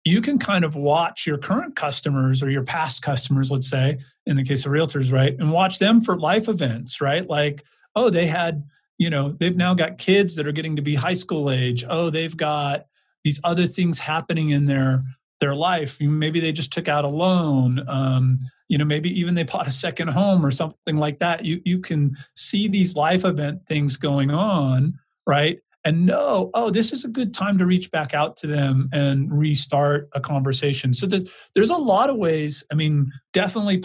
You 0.07 0.23
can 0.23 0.39
kind 0.39 0.65
of 0.65 0.77
watch 0.77 1.27
your 1.27 1.37
current 1.37 1.77
customers 1.77 2.43
or 2.43 2.49
your 2.49 2.65
past 2.65 3.03
customers 3.03 3.51
let's 3.51 3.69
say 3.69 3.99
in 4.27 4.37
the 4.37 4.45
case 4.45 4.65
of 4.65 4.73
realtors 4.73 5.13
right? 5.13 5.37
And 5.39 5.51
watch 5.51 5.79
them 5.79 6.01
for 6.01 6.19
life 6.19 6.49
events 6.49 7.01
right? 7.01 7.29
Like 7.29 7.65
oh 7.97 8.11
they 8.11 8.27
had 8.27 8.65
you 8.99 9.11
know 9.11 9.33
they've 9.39 9.57
now 9.57 9.75
got 9.75 9.99
kids 9.99 10.37
that 10.37 10.47
are 10.47 10.53
getting 10.53 10.77
to 10.77 10.83
be 10.83 10.95
high 10.95 11.15
school 11.15 11.51
age. 11.51 11.85
Oh 11.89 12.11
they've 12.11 12.37
got 12.37 12.87
these 13.25 13.41
other 13.45 13.67
things 13.67 13.99
happening 13.99 14.51
in 14.51 14.67
their 14.67 15.05
their 15.41 15.55
life 15.55 15.99
maybe 16.01 16.39
they 16.39 16.53
just 16.53 16.73
took 16.73 16.87
out 16.87 17.05
a 17.05 17.09
loan 17.09 17.87
um, 17.89 18.39
you 18.69 18.79
know 18.79 18.85
maybe 18.85 19.11
even 19.19 19.35
they 19.35 19.43
bought 19.43 19.67
a 19.67 19.73
second 19.73 20.09
home 20.09 20.47
or 20.47 20.51
something 20.51 20.97
like 20.97 21.19
that. 21.19 21.45
You 21.45 21.61
you 21.65 21.81
can 21.81 22.17
see 22.37 22.69
these 22.69 22.95
life 22.95 23.25
event 23.25 23.67
things 23.67 23.97
going 23.97 24.31
on 24.31 24.99
right? 25.27 25.59
And 25.85 26.07
know 26.07 26.51
oh 26.55 26.71
this 26.71 26.93
is 26.93 27.05
a 27.05 27.09
good 27.09 27.35
time 27.35 27.59
to 27.59 27.67
reach 27.67 27.91
back 27.91 28.15
out 28.15 28.37
to 28.39 28.47
them 28.47 28.89
and 28.93 29.33
restart 29.33 30.09
a 30.15 30.21
conversation. 30.21 30.93
So 30.95 31.07
there's, 31.07 31.31
there's 31.55 31.71
a 31.71 31.77
lot 31.77 32.11
of 32.11 32.17
ways 32.17 32.63
i 32.71 32.75
mean 32.75 33.11
definitely 33.33 33.83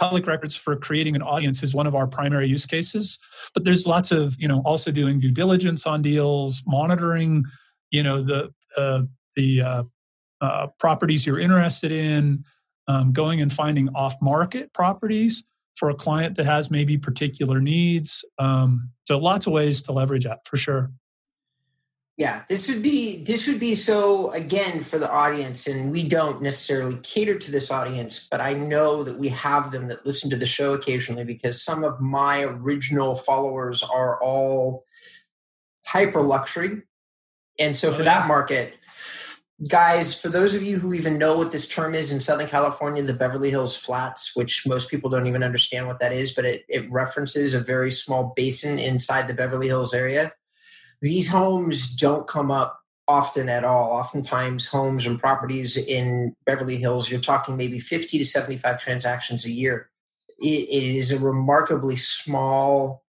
public 0.00 0.26
records 0.26 0.56
for 0.56 0.76
creating 0.76 1.14
an 1.14 1.22
audience 1.22 1.62
is 1.62 1.74
one 1.74 1.86
of 1.86 1.94
our 1.94 2.06
primary 2.06 2.48
use 2.48 2.66
cases 2.66 3.18
but 3.54 3.64
there's 3.64 3.86
lots 3.86 4.10
of 4.10 4.34
you 4.38 4.48
know 4.48 4.60
also 4.64 4.90
doing 4.90 5.20
due 5.20 5.30
diligence 5.30 5.86
on 5.86 6.02
deals 6.02 6.62
monitoring 6.66 7.44
you 7.90 8.02
know 8.02 8.22
the 8.22 8.52
uh, 8.76 9.02
the 9.36 9.62
uh, 9.62 9.82
uh, 10.44 10.66
properties 10.78 11.26
you're 11.26 11.40
interested 11.40 11.90
in 11.90 12.44
um, 12.86 13.12
going 13.12 13.40
and 13.40 13.50
finding 13.50 13.88
off 13.94 14.14
market 14.20 14.72
properties 14.74 15.42
for 15.74 15.88
a 15.88 15.94
client 15.94 16.36
that 16.36 16.44
has 16.44 16.70
maybe 16.70 16.98
particular 16.98 17.60
needs. 17.60 18.24
Um, 18.38 18.90
so 19.02 19.18
lots 19.18 19.46
of 19.46 19.54
ways 19.54 19.80
to 19.82 19.92
leverage 19.92 20.24
that 20.24 20.46
for 20.46 20.58
sure. 20.58 20.92
Yeah, 22.16 22.42
this 22.48 22.68
would 22.68 22.82
be 22.82 23.24
this 23.24 23.48
would 23.48 23.58
be 23.58 23.74
so 23.74 24.30
again 24.32 24.82
for 24.82 25.00
the 25.00 25.10
audience, 25.10 25.66
and 25.66 25.90
we 25.90 26.08
don't 26.08 26.42
necessarily 26.42 26.96
cater 27.02 27.36
to 27.36 27.50
this 27.50 27.72
audience, 27.72 28.28
but 28.30 28.40
I 28.40 28.52
know 28.52 29.02
that 29.02 29.18
we 29.18 29.28
have 29.28 29.72
them 29.72 29.88
that 29.88 30.06
listen 30.06 30.30
to 30.30 30.36
the 30.36 30.46
show 30.46 30.74
occasionally 30.74 31.24
because 31.24 31.60
some 31.60 31.82
of 31.82 32.00
my 32.00 32.42
original 32.42 33.16
followers 33.16 33.82
are 33.82 34.22
all 34.22 34.84
hyper 35.86 36.22
luxury, 36.22 36.82
and 37.58 37.76
so 37.76 37.90
for 37.90 38.02
oh, 38.02 38.04
yeah. 38.04 38.20
that 38.20 38.28
market, 38.28 38.74
guys, 39.68 40.18
for 40.18 40.28
those 40.28 40.54
of 40.54 40.62
you 40.62 40.78
who 40.78 40.94
even 40.94 41.18
know 41.18 41.38
what 41.38 41.52
this 41.52 41.68
term 41.68 41.94
is 41.94 42.10
in 42.10 42.20
Southern 42.20 42.48
California, 42.48 43.02
the 43.02 43.12
Beverly 43.12 43.50
Hills 43.50 43.76
Flats, 43.76 44.34
which 44.34 44.66
most 44.66 44.90
people 44.90 45.08
don't 45.10 45.26
even 45.26 45.44
understand 45.44 45.86
what 45.86 46.00
that 46.00 46.12
is, 46.12 46.32
but 46.32 46.44
it, 46.44 46.64
it 46.68 46.90
references 46.90 47.54
a 47.54 47.60
very 47.60 47.90
small 47.90 48.32
basin 48.36 48.78
inside 48.78 49.28
the 49.28 49.34
Beverly 49.34 49.68
Hills 49.68 49.94
area. 49.94 50.32
These 51.00 51.28
homes 51.28 51.94
don't 51.94 52.26
come 52.26 52.50
up 52.50 52.80
often 53.06 53.48
at 53.48 53.64
all. 53.64 53.92
Oftentimes, 53.92 54.66
homes 54.66 55.06
and 55.06 55.20
properties 55.20 55.76
in 55.76 56.34
Beverly 56.46 56.76
Hills, 56.76 57.10
you're 57.10 57.20
talking 57.20 57.56
maybe 57.56 57.78
50 57.78 58.18
to 58.18 58.24
75 58.24 58.80
transactions 58.80 59.44
a 59.44 59.52
year. 59.52 59.90
it, 60.40 60.68
it 60.68 60.96
is 60.96 61.12
a 61.12 61.18
remarkably 61.18 61.96
small 61.96 63.04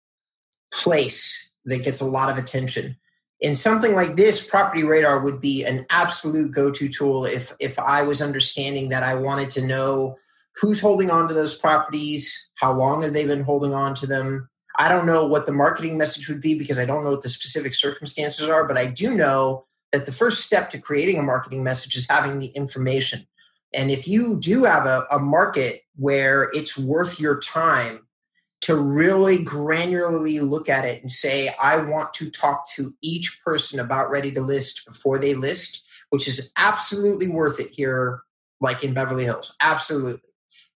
place 0.72 1.52
that 1.66 1.84
gets 1.84 2.00
a 2.00 2.06
lot 2.06 2.30
of 2.30 2.38
attention 2.38 2.96
in 3.42 3.54
something 3.56 3.94
like 3.94 4.16
this 4.16 4.46
property 4.46 4.84
radar 4.84 5.20
would 5.20 5.40
be 5.40 5.64
an 5.64 5.84
absolute 5.90 6.52
go-to 6.52 6.88
tool 6.88 7.26
if 7.26 7.52
if 7.60 7.78
i 7.78 8.02
was 8.02 8.22
understanding 8.22 8.88
that 8.88 9.02
i 9.02 9.14
wanted 9.14 9.50
to 9.50 9.66
know 9.66 10.16
who's 10.56 10.80
holding 10.80 11.10
on 11.10 11.28
to 11.28 11.34
those 11.34 11.54
properties 11.54 12.48
how 12.54 12.72
long 12.72 13.02
have 13.02 13.12
they 13.12 13.26
been 13.26 13.42
holding 13.42 13.74
on 13.74 13.94
to 13.94 14.06
them. 14.06 14.48
I 14.78 14.88
don't 14.88 15.06
know 15.06 15.26
what 15.26 15.46
the 15.46 15.52
marketing 15.52 15.98
message 15.98 16.28
would 16.28 16.40
be 16.40 16.54
because 16.54 16.78
i 16.78 16.86
don't 16.86 17.04
know 17.04 17.10
what 17.10 17.22
the 17.22 17.28
specific 17.28 17.74
circumstances 17.74 18.46
are 18.46 18.66
but 18.66 18.78
i 18.78 18.86
do 18.86 19.14
know 19.14 19.66
that 19.92 20.06
the 20.06 20.12
first 20.12 20.44
step 20.44 20.70
to 20.70 20.78
creating 20.78 21.18
a 21.18 21.22
marketing 21.22 21.62
message 21.62 21.94
is 21.96 22.08
having 22.08 22.38
the 22.38 22.46
information. 22.48 23.26
And 23.74 23.90
if 23.90 24.08
you 24.08 24.38
do 24.40 24.64
have 24.64 24.86
a, 24.86 25.06
a 25.10 25.18
market 25.18 25.82
where 25.96 26.50
it's 26.54 26.76
worth 26.76 27.20
your 27.20 27.38
time 27.40 28.06
to 28.62 28.76
really 28.76 29.44
granularly 29.44 30.40
look 30.40 30.68
at 30.68 30.84
it 30.84 31.02
and 31.02 31.10
say, 31.10 31.54
I 31.60 31.76
want 31.76 32.14
to 32.14 32.30
talk 32.30 32.68
to 32.70 32.94
each 33.02 33.40
person 33.44 33.80
about 33.80 34.10
ready 34.10 34.30
to 34.32 34.40
list 34.40 34.86
before 34.86 35.18
they 35.18 35.34
list, 35.34 35.84
which 36.10 36.28
is 36.28 36.52
absolutely 36.56 37.28
worth 37.28 37.58
it 37.58 37.70
here, 37.70 38.22
like 38.60 38.84
in 38.84 38.94
Beverly 38.94 39.24
Hills. 39.24 39.56
Absolutely. 39.60 40.22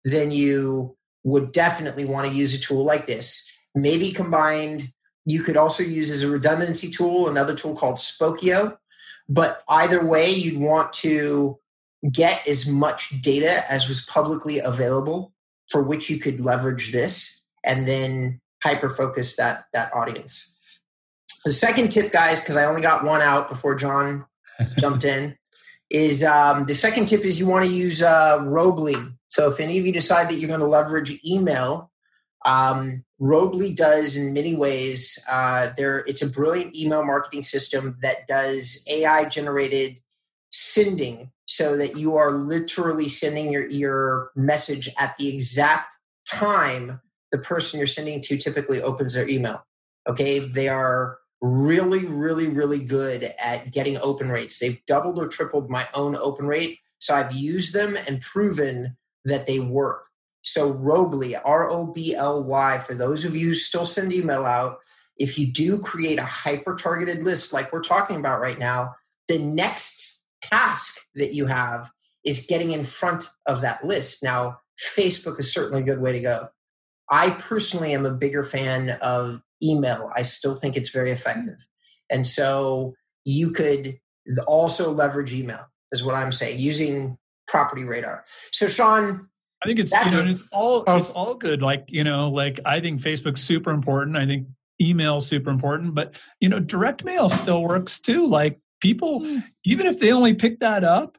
Then 0.04 0.32
you 0.32 0.96
would 1.22 1.52
definitely 1.52 2.04
want 2.04 2.28
to 2.28 2.34
use 2.34 2.54
a 2.54 2.58
tool 2.58 2.84
like 2.84 3.06
this. 3.06 3.48
Maybe 3.76 4.10
combined, 4.10 4.92
you 5.24 5.42
could 5.42 5.56
also 5.56 5.84
use 5.84 6.10
as 6.10 6.24
a 6.24 6.30
redundancy 6.30 6.90
tool 6.90 7.28
another 7.28 7.54
tool 7.54 7.76
called 7.76 7.96
Spokeo. 7.96 8.76
But 9.28 9.62
either 9.68 10.04
way, 10.04 10.30
you'd 10.30 10.60
want 10.60 10.92
to 10.94 11.58
get 12.10 12.46
as 12.48 12.66
much 12.66 13.20
data 13.22 13.70
as 13.70 13.88
was 13.88 14.04
publicly 14.04 14.58
available 14.58 15.32
for 15.68 15.82
which 15.82 16.10
you 16.10 16.18
could 16.18 16.40
leverage 16.40 16.92
this 16.92 17.42
and 17.66 17.87
then 17.87 18.40
hyper 18.62 18.88
focus 18.88 19.37
that 19.37 19.64
that 19.73 19.92
audience. 19.92 20.56
The 21.44 21.52
second 21.52 21.90
tip, 21.90 22.11
guys, 22.11 22.40
because 22.40 22.56
I 22.56 22.64
only 22.64 22.80
got 22.80 23.04
one 23.04 23.20
out 23.20 23.49
before 23.49 23.75
John 23.75 24.25
jumped 24.78 25.04
in, 25.04 25.37
is 25.90 26.25
um, 26.25 26.66
the 26.66 26.75
second 26.75 27.06
tip 27.06 27.25
is 27.25 27.38
you 27.38 27.46
want 27.46 27.66
to 27.66 27.70
use 27.70 28.02
uh, 28.02 28.42
Robly. 28.44 28.96
So 29.28 29.49
if 29.49 29.61
any 29.61 29.78
of 29.78 29.87
you 29.87 29.92
decide 29.92 30.28
that 30.28 30.37
you're 30.37 30.49
going 30.49 30.61
to 30.61 30.66
leverage 30.66 31.20
email, 31.25 31.90
um, 32.44 33.04
Robly 33.18 33.75
does 33.75 34.16
in 34.16 34.32
many 34.32 34.54
ways. 34.54 35.25
Uh, 35.30 35.70
there, 35.76 35.99
it's 36.06 36.23
a 36.23 36.28
brilliant 36.28 36.76
email 36.76 37.04
marketing 37.04 37.44
system 37.44 37.99
that 38.02 38.26
does 38.26 38.85
AI 38.88 39.25
generated 39.26 40.00
sending, 40.50 41.30
so 41.46 41.76
that 41.76 41.96
you 41.96 42.16
are 42.16 42.32
literally 42.32 43.08
sending 43.08 43.52
your 43.52 43.68
your 43.68 44.30
message 44.35 44.88
at 44.99 45.16
the 45.18 45.28
exact 45.28 45.92
time 46.28 47.00
the 47.36 47.42
person 47.42 47.78
you're 47.78 47.86
sending 47.86 48.20
to 48.22 48.36
typically 48.36 48.80
opens 48.80 49.14
their 49.14 49.28
email. 49.28 49.64
Okay, 50.08 50.38
they 50.38 50.68
are 50.68 51.18
really, 51.40 52.06
really, 52.06 52.48
really 52.48 52.78
good 52.78 53.34
at 53.38 53.72
getting 53.72 53.98
open 53.98 54.30
rates. 54.30 54.58
They've 54.58 54.80
doubled 54.86 55.18
or 55.18 55.28
tripled 55.28 55.68
my 55.68 55.86
own 55.92 56.16
open 56.16 56.46
rate. 56.46 56.78
So 56.98 57.14
I've 57.14 57.32
used 57.32 57.74
them 57.74 57.96
and 58.08 58.20
proven 58.20 58.96
that 59.24 59.46
they 59.46 59.58
work. 59.58 60.04
So 60.42 60.70
Robly, 60.70 61.36
R 61.36 61.68
O 61.68 61.86
B 61.86 62.14
L 62.14 62.42
Y, 62.42 62.78
for 62.78 62.94
those 62.94 63.24
of 63.24 63.36
you 63.36 63.52
still 63.52 63.84
send 63.84 64.12
email 64.12 64.44
out, 64.44 64.78
if 65.16 65.38
you 65.38 65.52
do 65.52 65.78
create 65.78 66.18
a 66.18 66.24
hyper 66.24 66.74
targeted 66.76 67.24
list 67.24 67.52
like 67.52 67.72
we're 67.72 67.82
talking 67.82 68.16
about 68.16 68.40
right 68.40 68.58
now, 68.58 68.94
the 69.28 69.38
next 69.38 70.24
task 70.40 71.00
that 71.16 71.34
you 71.34 71.46
have 71.46 71.90
is 72.24 72.46
getting 72.48 72.70
in 72.70 72.84
front 72.84 73.30
of 73.44 73.60
that 73.60 73.84
list. 73.84 74.22
Now, 74.22 74.60
Facebook 74.78 75.40
is 75.40 75.52
certainly 75.52 75.82
a 75.82 75.86
good 75.86 76.00
way 76.00 76.12
to 76.12 76.20
go. 76.20 76.48
I 77.10 77.30
personally 77.30 77.92
am 77.92 78.04
a 78.04 78.10
bigger 78.10 78.42
fan 78.42 78.90
of 79.02 79.42
email. 79.62 80.10
I 80.14 80.22
still 80.22 80.54
think 80.54 80.76
it's 80.76 80.90
very 80.90 81.10
effective. 81.10 81.66
And 82.10 82.26
so 82.26 82.94
you 83.25 83.50
could 83.50 83.98
also 84.46 84.90
leverage 84.90 85.32
email, 85.34 85.66
is 85.92 86.04
what 86.04 86.14
I'm 86.14 86.32
saying, 86.32 86.58
using 86.58 87.18
property 87.46 87.84
radar. 87.84 88.25
So, 88.52 88.68
Sean, 88.68 89.28
I 89.62 89.66
think 89.66 89.78
it's 89.78 89.92
you 89.92 90.25
know 90.25 90.30
it's 90.30 90.42
all 90.52 90.84
it's 90.86 91.10
all 91.10 91.34
good. 91.34 91.62
Like 91.62 91.86
you 91.88 92.04
know, 92.04 92.28
like 92.28 92.60
I 92.64 92.80
think 92.80 93.00
Facebook's 93.00 93.42
super 93.42 93.70
important. 93.70 94.16
I 94.16 94.26
think 94.26 94.46
email 94.80 95.20
super 95.20 95.50
important, 95.50 95.94
but 95.94 96.18
you 96.40 96.48
know, 96.48 96.60
direct 96.60 97.04
mail 97.04 97.28
still 97.28 97.62
works 97.62 97.98
too. 97.98 98.26
Like 98.26 98.60
people, 98.80 99.20
hmm. 99.20 99.38
even 99.64 99.86
if 99.86 99.98
they 99.98 100.12
only 100.12 100.34
pick 100.34 100.60
that 100.60 100.84
up 100.84 101.16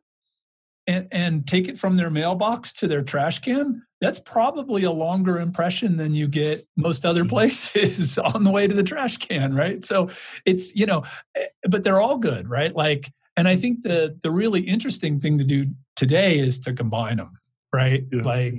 and 0.88 1.08
and 1.12 1.48
take 1.48 1.68
it 1.68 1.78
from 1.78 1.98
their 1.98 2.10
mailbox 2.10 2.74
to 2.74 2.88
their 2.88 3.04
trash 3.04 3.40
can, 3.40 3.84
that's 4.02 4.20
probably 4.20 4.84
a 4.84 4.92
longer 4.92 5.40
impression 5.40 5.98
than 5.98 6.16
you 6.16 6.28
get 6.28 6.66
most 6.76 7.06
other 7.06 7.24
hmm. 7.24 7.30
places 7.30 8.18
on 8.34 8.44
the 8.44 8.52
way 8.52 8.68
to 8.68 8.74
the 8.74 8.84
trash 8.84 9.18
can, 9.18 9.54
right? 9.54 9.84
So 9.86 10.10
it's 10.46 10.76
you 10.76 10.86
know, 10.86 11.04
eh, 11.36 11.46
but 11.70 11.84
they're 11.84 12.02
all 12.02 12.18
good, 12.18 12.50
right? 12.50 12.76
Like, 12.76 13.12
and 13.36 13.48
I 13.48 13.56
think 13.56 13.84
the 13.84 14.18
the 14.24 14.32
really 14.32 14.62
interesting 14.62 15.20
thing 15.20 15.38
to 15.38 15.44
do 15.44 15.66
today 15.96 16.40
is 16.40 16.60
to 16.62 16.74
combine 16.74 17.18
them 17.18 17.38
right? 17.74 18.04
Yeah. 18.12 18.22
Like, 18.22 18.56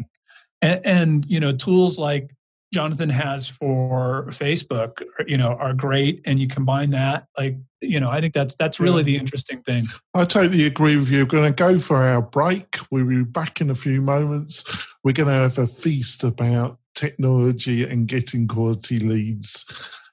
and, 0.63 0.81
and 0.85 1.27
you 1.29 1.41
know, 1.41 1.53
tools 1.53 1.99
like 1.99 2.35
Jonathan 2.73 3.09
has 3.09 3.49
for 3.49 4.27
Facebook, 4.29 5.03
you 5.27 5.39
know, 5.39 5.53
are 5.55 5.73
great, 5.73 6.21
and 6.27 6.39
you 6.39 6.49
combine 6.49 6.91
that, 6.91 7.27
like, 7.39 7.57
you 7.81 7.99
know, 8.01 8.11
I 8.11 8.21
think 8.21 8.35
that's 8.35 8.55
that's 8.57 8.79
really 8.79 9.03
yeah. 9.03 9.07
the 9.07 9.17
interesting 9.17 9.63
thing. 9.63 9.87
I 10.15 10.25
totally 10.25 10.67
agree 10.67 10.97
with 10.97 11.11
you. 11.11 11.21
We're 11.21 11.31
going 11.31 11.53
to 11.53 11.57
go 11.57 11.79
for 11.79 11.97
our 11.97 12.21
break. 12.21 12.77
We'll 12.91 13.07
be 13.07 13.23
back 13.23 13.61
in 13.61 13.71
a 13.71 13.75
few 13.75 14.03
moments. 14.03 14.65
We're 15.03 15.13
going 15.13 15.29
to 15.29 15.35
have 15.35 15.59
a 15.59 15.67
feast 15.67 16.25
about 16.25 16.79
technology 16.95 17.85
and 17.85 18.07
getting 18.09 18.49
quality 18.49 18.99
leads 18.99 19.65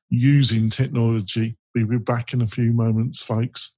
using 0.09 0.69
technology. 0.69 1.57
We'll 1.73 1.87
be 1.87 1.97
back 1.97 2.33
in 2.33 2.41
a 2.41 2.47
few 2.47 2.71
moments, 2.71 3.21
folks. 3.21 3.77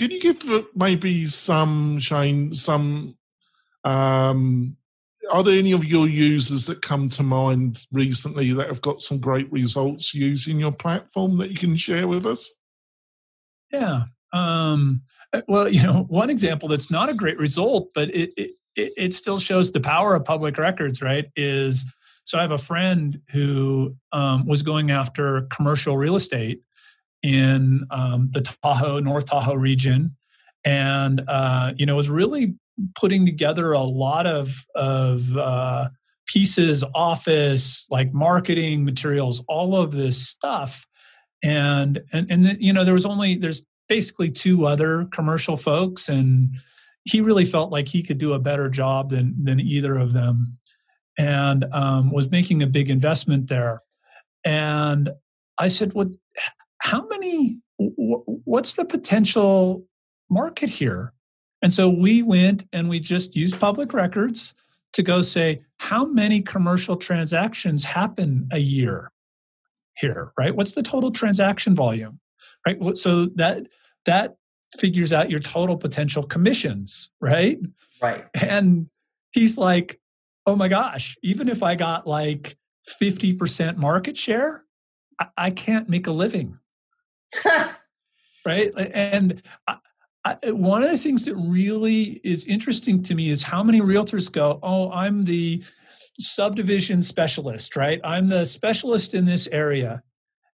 can 0.00 0.10
you 0.10 0.18
give 0.18 0.64
maybe 0.74 1.26
some 1.26 1.98
Shane 1.98 2.54
some? 2.54 3.18
Um, 3.84 4.78
are 5.30 5.44
there 5.44 5.58
any 5.58 5.72
of 5.72 5.84
your 5.84 6.08
users 6.08 6.64
that 6.66 6.80
come 6.80 7.10
to 7.10 7.22
mind 7.22 7.84
recently 7.92 8.54
that 8.54 8.68
have 8.68 8.80
got 8.80 9.02
some 9.02 9.20
great 9.20 9.52
results 9.52 10.14
using 10.14 10.58
your 10.58 10.72
platform 10.72 11.36
that 11.36 11.50
you 11.50 11.56
can 11.56 11.76
share 11.76 12.08
with 12.08 12.24
us? 12.24 12.50
Yeah. 13.70 14.04
Um, 14.32 15.02
uh, 15.34 15.42
well, 15.46 15.68
you 15.68 15.82
know, 15.82 16.06
one 16.08 16.30
example 16.30 16.70
that's 16.70 16.90
not 16.90 17.10
a 17.10 17.14
great 17.14 17.38
result, 17.38 17.90
but 17.94 18.08
it, 18.08 18.32
it 18.38 18.50
it 18.76 19.12
still 19.12 19.38
shows 19.38 19.70
the 19.70 19.80
power 19.80 20.14
of 20.14 20.24
public 20.24 20.56
records, 20.56 21.02
right? 21.02 21.26
Is 21.36 21.84
so 22.24 22.38
I 22.38 22.40
have 22.40 22.52
a 22.52 22.58
friend 22.58 23.20
who 23.32 23.94
um, 24.12 24.46
was 24.46 24.62
going 24.62 24.90
after 24.90 25.42
commercial 25.50 25.98
real 25.98 26.16
estate 26.16 26.62
in 27.22 27.86
um, 27.90 28.28
the 28.32 28.40
Tahoe, 28.40 29.00
North 29.00 29.26
Tahoe 29.26 29.54
region, 29.54 30.16
and 30.64 31.22
uh, 31.28 31.72
you 31.76 31.86
know 31.86 31.96
was 31.96 32.10
really 32.10 32.54
putting 32.94 33.26
together 33.26 33.72
a 33.72 33.82
lot 33.82 34.26
of 34.26 34.64
of 34.74 35.36
uh, 35.36 35.88
pieces, 36.26 36.84
office, 36.94 37.86
like 37.90 38.12
marketing 38.12 38.84
materials, 38.84 39.44
all 39.48 39.76
of 39.76 39.92
this 39.92 40.26
stuff, 40.26 40.86
and 41.42 42.00
and 42.12 42.30
and 42.30 42.56
you 42.60 42.72
know 42.72 42.84
there 42.84 42.94
was 42.94 43.06
only 43.06 43.36
there's 43.36 43.62
basically 43.88 44.30
two 44.30 44.66
other 44.66 45.06
commercial 45.12 45.56
folks, 45.56 46.08
and 46.08 46.56
he 47.04 47.20
really 47.20 47.44
felt 47.44 47.72
like 47.72 47.88
he 47.88 48.02
could 48.02 48.18
do 48.18 48.32
a 48.32 48.38
better 48.38 48.68
job 48.68 49.10
than 49.10 49.34
than 49.42 49.60
either 49.60 49.96
of 49.96 50.12
them, 50.12 50.56
and 51.18 51.64
um, 51.72 52.10
was 52.10 52.30
making 52.30 52.62
a 52.62 52.66
big 52.66 52.90
investment 52.90 53.48
there, 53.48 53.82
and 54.44 55.10
I 55.58 55.68
said, 55.68 55.92
"What? 55.92 56.08
How 56.80 57.06
many 57.08 57.58
what's 57.78 58.74
the 58.74 58.84
potential 58.84 59.86
market 60.28 60.68
here? 60.68 61.12
And 61.62 61.72
so 61.72 61.88
we 61.88 62.22
went 62.22 62.64
and 62.72 62.88
we 62.88 63.00
just 63.00 63.36
used 63.36 63.58
public 63.58 63.92
records 63.92 64.54
to 64.94 65.02
go 65.02 65.22
say 65.22 65.62
how 65.78 66.04
many 66.04 66.42
commercial 66.42 66.96
transactions 66.96 67.84
happen 67.84 68.48
a 68.50 68.58
year 68.58 69.12
here 69.96 70.32
right? 70.38 70.54
What's 70.54 70.72
the 70.72 70.82
total 70.82 71.10
transaction 71.10 71.74
volume 71.74 72.18
right? 72.66 72.96
So 72.96 73.26
that 73.36 73.66
that 74.06 74.36
figures 74.78 75.12
out 75.12 75.30
your 75.30 75.40
total 75.40 75.76
potential 75.76 76.22
commissions 76.22 77.10
right? 77.20 77.58
Right. 78.02 78.24
And 78.34 78.88
he's 79.32 79.58
like 79.58 80.00
oh 80.46 80.56
my 80.56 80.68
gosh 80.68 81.16
even 81.22 81.48
if 81.48 81.62
i 81.62 81.74
got 81.74 82.06
like 82.06 82.56
50% 83.00 83.76
market 83.76 84.16
share 84.16 84.64
I 85.36 85.50
can't 85.50 85.88
make 85.88 86.06
a 86.06 86.12
living 86.12 86.58
right? 88.46 88.72
And 88.76 89.42
I, 89.66 89.76
I, 90.24 90.50
one 90.50 90.82
of 90.82 90.90
the 90.90 90.98
things 90.98 91.24
that 91.24 91.34
really 91.34 92.20
is 92.24 92.44
interesting 92.46 93.02
to 93.04 93.14
me 93.14 93.30
is 93.30 93.42
how 93.42 93.62
many 93.62 93.80
realtors 93.80 94.30
go, 94.30 94.58
"Oh, 94.62 94.90
I'm 94.90 95.24
the 95.24 95.62
subdivision 96.18 97.02
specialist, 97.02 97.76
right? 97.76 98.00
I'm 98.04 98.28
the 98.28 98.44
specialist 98.44 99.14
in 99.14 99.24
this 99.24 99.48
area," 99.48 100.02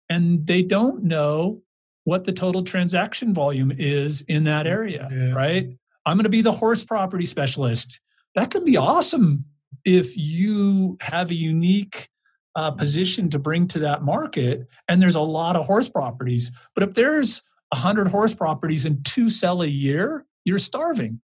and 0.08 0.46
they 0.46 0.62
don't 0.62 1.02
know 1.02 1.62
what 2.04 2.24
the 2.24 2.32
total 2.32 2.62
transaction 2.62 3.34
volume 3.34 3.72
is 3.76 4.20
in 4.22 4.44
that 4.44 4.64
mm, 4.66 4.70
area, 4.70 5.08
yeah. 5.10 5.32
right? 5.32 5.68
I'm 6.06 6.16
going 6.16 6.22
to 6.24 6.30
be 6.30 6.42
the 6.42 6.52
horse 6.52 6.84
property 6.84 7.26
specialist. 7.26 8.00
That 8.36 8.52
can 8.52 8.64
be 8.64 8.76
awesome 8.76 9.44
if 9.84 10.16
you 10.16 10.96
have 11.00 11.30
a 11.30 11.34
unique 11.34 12.08
uh, 12.56 12.70
position 12.70 13.28
to 13.30 13.38
bring 13.38 13.68
to 13.68 13.78
that 13.80 14.02
market. 14.02 14.66
And 14.88 15.00
there's 15.00 15.14
a 15.14 15.20
lot 15.20 15.54
of 15.56 15.66
horse 15.66 15.88
properties. 15.88 16.50
But 16.74 16.82
if 16.82 16.94
there's 16.94 17.42
100 17.68 18.08
horse 18.08 18.34
properties 18.34 18.86
and 18.86 19.04
two 19.04 19.28
sell 19.28 19.62
a 19.62 19.66
year, 19.66 20.24
you're 20.44 20.58
starving, 20.58 21.20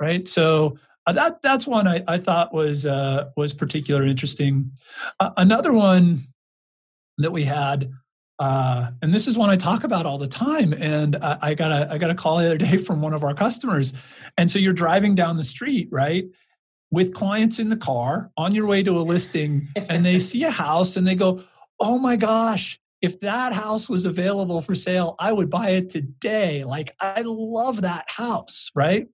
right? 0.00 0.26
So 0.26 0.76
uh, 1.06 1.12
that 1.12 1.40
that's 1.42 1.66
one 1.66 1.86
I, 1.86 2.02
I 2.08 2.18
thought 2.18 2.52
was 2.52 2.84
uh, 2.84 3.30
was 3.36 3.54
particularly 3.54 4.10
interesting. 4.10 4.72
Uh, 5.20 5.30
another 5.36 5.72
one 5.72 6.24
that 7.18 7.30
we 7.32 7.44
had, 7.44 7.90
uh, 8.38 8.90
and 9.00 9.14
this 9.14 9.26
is 9.26 9.38
one 9.38 9.48
I 9.48 9.56
talk 9.56 9.84
about 9.84 10.06
all 10.06 10.18
the 10.18 10.26
time. 10.26 10.72
And 10.72 11.16
I, 11.16 11.38
I 11.40 11.54
got 11.54 11.70
a 11.70 11.92
I 11.92 11.98
got 11.98 12.10
a 12.10 12.14
call 12.14 12.38
the 12.38 12.46
other 12.46 12.58
day 12.58 12.76
from 12.86 13.00
one 13.00 13.14
of 13.14 13.22
our 13.22 13.34
customers, 13.34 13.92
and 14.36 14.50
so 14.50 14.58
you're 14.58 14.72
driving 14.72 15.14
down 15.14 15.36
the 15.36 15.44
street, 15.44 15.88
right? 15.92 16.24
With 16.90 17.14
clients 17.14 17.58
in 17.58 17.68
the 17.68 17.76
car 17.76 18.30
on 18.36 18.54
your 18.54 18.66
way 18.66 18.82
to 18.82 18.98
a 18.98 19.02
listing 19.02 19.68
and 19.88 20.04
they 20.04 20.18
see 20.18 20.44
a 20.44 20.50
house 20.50 20.96
and 20.96 21.06
they 21.06 21.14
go, 21.14 21.42
Oh 21.80 21.98
my 21.98 22.16
gosh, 22.16 22.80
if 23.02 23.20
that 23.20 23.52
house 23.52 23.88
was 23.88 24.04
available 24.04 24.60
for 24.60 24.74
sale, 24.74 25.14
I 25.18 25.32
would 25.32 25.50
buy 25.50 25.70
it 25.70 25.90
today. 25.90 26.64
Like, 26.64 26.94
I 27.00 27.22
love 27.24 27.82
that 27.82 28.10
house, 28.10 28.70
right? 28.74 29.06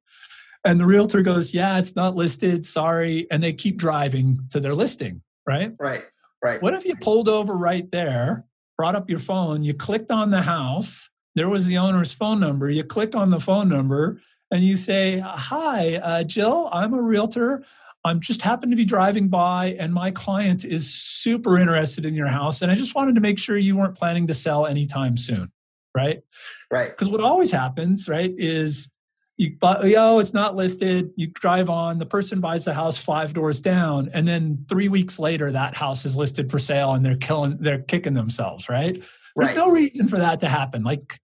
And 0.64 0.80
the 0.80 0.87
realtor 0.87 1.22
goes, 1.22 1.52
Yeah, 1.52 1.78
it's 1.78 1.96
not 1.96 2.14
listed. 2.14 2.64
Sorry. 2.64 3.26
And 3.30 3.42
they 3.42 3.52
keep 3.52 3.76
driving 3.76 4.40
to 4.50 4.60
their 4.60 4.74
listing, 4.74 5.22
right? 5.46 5.72
Right, 5.78 6.04
right. 6.42 6.62
What 6.62 6.74
if 6.74 6.84
you 6.84 6.96
pulled 6.96 7.28
over 7.28 7.54
right 7.54 7.90
there, 7.90 8.44
brought 8.78 8.96
up 8.96 9.10
your 9.10 9.18
phone, 9.18 9.62
you 9.62 9.74
clicked 9.74 10.10
on 10.10 10.30
the 10.30 10.42
house, 10.42 11.10
there 11.34 11.48
was 11.48 11.66
the 11.66 11.78
owner's 11.78 12.12
phone 12.12 12.40
number, 12.40 12.70
you 12.70 12.84
click 12.84 13.14
on 13.14 13.30
the 13.30 13.40
phone 13.40 13.68
number, 13.68 14.20
and 14.55 14.62
you 14.62 14.77
say, 14.77 15.19
Hi, 15.19 15.97
uh, 15.97 16.23
Jill, 16.23 16.71
I'm 16.73 16.95
a 16.95 17.03
realtor. 17.03 17.64
I'm 18.05 18.21
just 18.21 18.40
happen 18.40 18.71
to 18.71 18.77
be 18.77 18.85
driving 18.85 19.29
by, 19.29 19.77
and 19.81 19.93
my 19.93 20.12
client 20.12 20.64
is 20.64 20.88
super 20.93 21.59
interested 21.59 22.07
in 22.07 22.14
your 22.14 22.29
house 22.29 22.62
and 22.62 22.71
I 22.71 22.77
just 22.77 22.95
wanted 22.95 23.17
to 23.17 23.21
make 23.21 23.38
sure 23.38 23.57
you 23.57 23.77
weren't 23.77 23.97
planning 23.97 24.29
to 24.29 24.35
sell 24.35 24.67
anytime 24.67 25.17
soon. 25.17 25.51
Right. 25.95 26.23
Right. 26.71 26.90
Because 26.90 27.09
what 27.09 27.21
always 27.21 27.51
happens, 27.51 28.09
right, 28.09 28.33
is 28.37 28.90
you 29.37 29.57
oh 29.62 30.21
it's 30.21 30.33
not 30.33 30.55
listed 30.55 31.11
you 31.17 31.27
drive 31.27 31.69
on 31.69 31.99
the 31.99 32.07
person 32.07 32.40
buys 32.40 32.64
the 32.64 32.73
house 32.73 32.97
five 32.97 33.33
doors 33.33 33.61
down 33.61 34.09
and 34.14 34.29
then 34.29 34.64
three 34.69 34.88
weeks 34.88 35.19
later 35.19 35.51
that 35.51 35.77
house 35.77 36.05
is 36.05 36.17
listed 36.17 36.49
for 36.49 36.61
sale 36.61 36.93
and 36.93 37.05
they're 37.05 37.17
killing 37.17 37.57
they're 37.59 37.83
kicking 37.83 38.14
themselves 38.14 38.69
right 38.69 39.03
there's 39.35 39.49
right. 39.49 39.57
no 39.57 39.73
reason 39.73 40.07
for 40.07 40.19
that 40.19 40.38
to 40.38 40.49
happen 40.49 40.85
like 40.85 41.19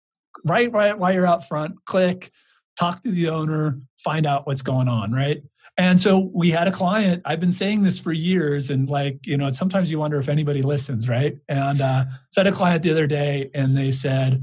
right 0.45 0.73
right 0.73 0.99
while 0.99 1.13
you're 1.13 1.25
out 1.25 1.47
front 1.47 1.77
click 1.85 2.33
talk 2.81 3.03
to 3.03 3.11
the 3.11 3.29
owner 3.29 3.79
find 3.99 4.27
out 4.27 4.47
what's 4.47 4.63
going 4.63 4.89
on 4.89 5.13
right 5.13 5.43
and 5.77 6.01
so 6.01 6.31
we 6.35 6.51
had 6.51 6.67
a 6.67 6.73
client 6.73 7.23
i've 7.27 7.41
been 7.41 7.53
saying 7.53 7.83
this 7.83 7.99
for 7.99 8.13
years 8.13 8.71
and 8.71 8.89
like 8.89 9.19
you 9.27 9.37
know 9.37 9.51
sometimes 9.51 9.91
you 9.91 9.99
wonder 9.99 10.19
if 10.19 10.29
anybody 10.29 10.63
listens 10.63 11.09
right 11.09 11.37
and 11.49 11.81
uh, 11.81 12.05
so 12.31 12.41
i 12.41 12.45
had 12.45 12.53
a 12.53 12.57
client 12.57 12.83
the 12.83 12.91
other 12.91 13.07
day 13.07 13.51
and 13.55 13.77
they 13.77 13.91
said 13.91 14.43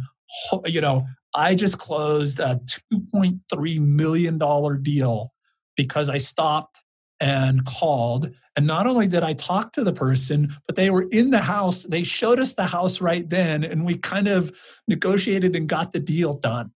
you 0.66 0.82
know 0.82 1.06
I 1.38 1.54
just 1.54 1.78
closed 1.78 2.40
a 2.40 2.60
$2.3 2.92 3.80
million 3.80 4.40
deal 4.82 5.34
because 5.76 6.10
I 6.10 6.18
stopped 6.18 6.82
and 7.20 7.64
called. 7.64 8.32
And 8.56 8.66
not 8.66 8.88
only 8.88 9.08
did 9.08 9.22
I 9.22 9.34
talk 9.34 9.74
to 9.74 9.84
the 9.84 9.94
person, 9.94 10.56
but 10.66 10.76
they 10.76 10.90
were 10.90 11.04
in 11.04 11.30
the 11.30 11.42
house. 11.42 11.84
They 11.84 12.02
showed 12.02 12.40
us 12.40 12.56
the 12.56 12.66
house 12.66 13.02
right 13.02 13.30
then, 13.30 13.64
and 13.64 13.86
we 13.86 13.98
kind 13.98 14.28
of 14.28 14.52
negotiated 14.88 15.56
and 15.56 15.70
got 15.70 15.94
the 15.94 16.00
deal 16.00 16.34
done. 16.34 16.72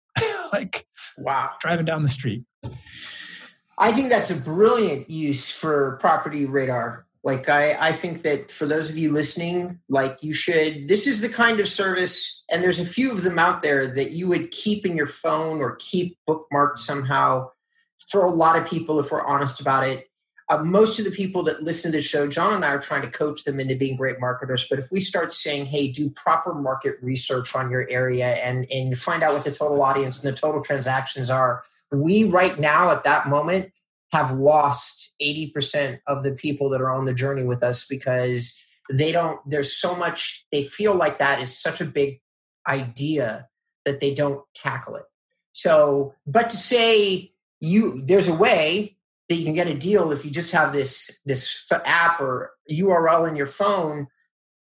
like, 0.52 0.86
wow, 1.16 1.52
driving 1.60 1.84
down 1.84 2.02
the 2.02 2.08
street. 2.08 2.44
I 3.78 3.92
think 3.92 4.08
that's 4.08 4.30
a 4.30 4.36
brilliant 4.36 5.08
use 5.08 5.50
for 5.50 5.96
property 6.00 6.46
radar. 6.46 7.06
Like 7.24 7.48
I, 7.48 7.76
I 7.78 7.92
think 7.92 8.22
that 8.22 8.50
for 8.50 8.66
those 8.66 8.90
of 8.90 8.98
you 8.98 9.12
listening, 9.12 9.80
like 9.88 10.22
you 10.22 10.34
should, 10.34 10.88
this 10.88 11.06
is 11.06 11.20
the 11.20 11.28
kind 11.28 11.60
of 11.60 11.68
service, 11.68 12.42
and 12.50 12.62
there's 12.62 12.78
a 12.78 12.86
few 12.86 13.12
of 13.12 13.22
them 13.22 13.38
out 13.38 13.62
there 13.62 13.86
that 13.86 14.12
you 14.12 14.28
would 14.28 14.50
keep 14.50 14.86
in 14.86 14.96
your 14.96 15.06
phone 15.06 15.60
or 15.60 15.76
keep 15.76 16.18
bookmarked 16.28 16.78
somehow. 16.78 17.50
For 18.08 18.24
a 18.24 18.30
lot 18.30 18.58
of 18.58 18.66
people, 18.66 18.98
if 19.00 19.12
we're 19.12 19.24
honest 19.24 19.60
about 19.60 19.86
it, 19.86 20.07
uh, 20.50 20.62
most 20.64 20.98
of 20.98 21.04
the 21.04 21.10
people 21.10 21.42
that 21.42 21.62
listen 21.62 21.92
to 21.92 21.98
the 21.98 22.02
show, 22.02 22.26
John 22.26 22.54
and 22.54 22.64
I 22.64 22.68
are 22.68 22.80
trying 22.80 23.02
to 23.02 23.10
coach 23.10 23.44
them 23.44 23.60
into 23.60 23.76
being 23.76 23.96
great 23.96 24.18
marketers. 24.18 24.66
But 24.68 24.78
if 24.78 24.90
we 24.90 25.00
start 25.00 25.34
saying, 25.34 25.66
hey, 25.66 25.92
do 25.92 26.08
proper 26.10 26.54
market 26.54 26.96
research 27.02 27.54
on 27.54 27.70
your 27.70 27.86
area 27.90 28.34
and, 28.36 28.66
and 28.70 28.98
find 28.98 29.22
out 29.22 29.34
what 29.34 29.44
the 29.44 29.50
total 29.50 29.82
audience 29.82 30.22
and 30.22 30.32
the 30.32 30.38
total 30.38 30.62
transactions 30.62 31.28
are, 31.28 31.64
we 31.92 32.24
right 32.24 32.58
now 32.58 32.90
at 32.90 33.04
that 33.04 33.28
moment 33.28 33.72
have 34.12 34.32
lost 34.32 35.12
80% 35.22 36.00
of 36.06 36.22
the 36.22 36.32
people 36.32 36.70
that 36.70 36.80
are 36.80 36.90
on 36.90 37.04
the 37.04 37.14
journey 37.14 37.44
with 37.44 37.62
us 37.62 37.86
because 37.86 38.58
they 38.90 39.12
don't 39.12 39.38
there's 39.48 39.76
so 39.76 39.94
much 39.94 40.46
they 40.50 40.62
feel 40.62 40.94
like 40.94 41.18
that 41.18 41.40
is 41.40 41.56
such 41.56 41.80
a 41.80 41.84
big 41.84 42.20
idea 42.66 43.48
that 43.84 44.00
they 44.00 44.14
don't 44.14 44.42
tackle 44.54 44.96
it 44.96 45.04
so 45.52 46.14
but 46.26 46.48
to 46.48 46.56
say 46.56 47.30
you 47.60 48.00
there's 48.02 48.28
a 48.28 48.34
way 48.34 48.96
that 49.28 49.36
you 49.36 49.44
can 49.44 49.54
get 49.54 49.66
a 49.66 49.74
deal 49.74 50.12
if 50.12 50.24
you 50.24 50.30
just 50.30 50.52
have 50.52 50.72
this 50.72 51.20
this 51.24 51.66
app 51.84 52.20
or 52.20 52.50
url 52.70 53.28
in 53.28 53.36
your 53.36 53.46
phone 53.46 54.06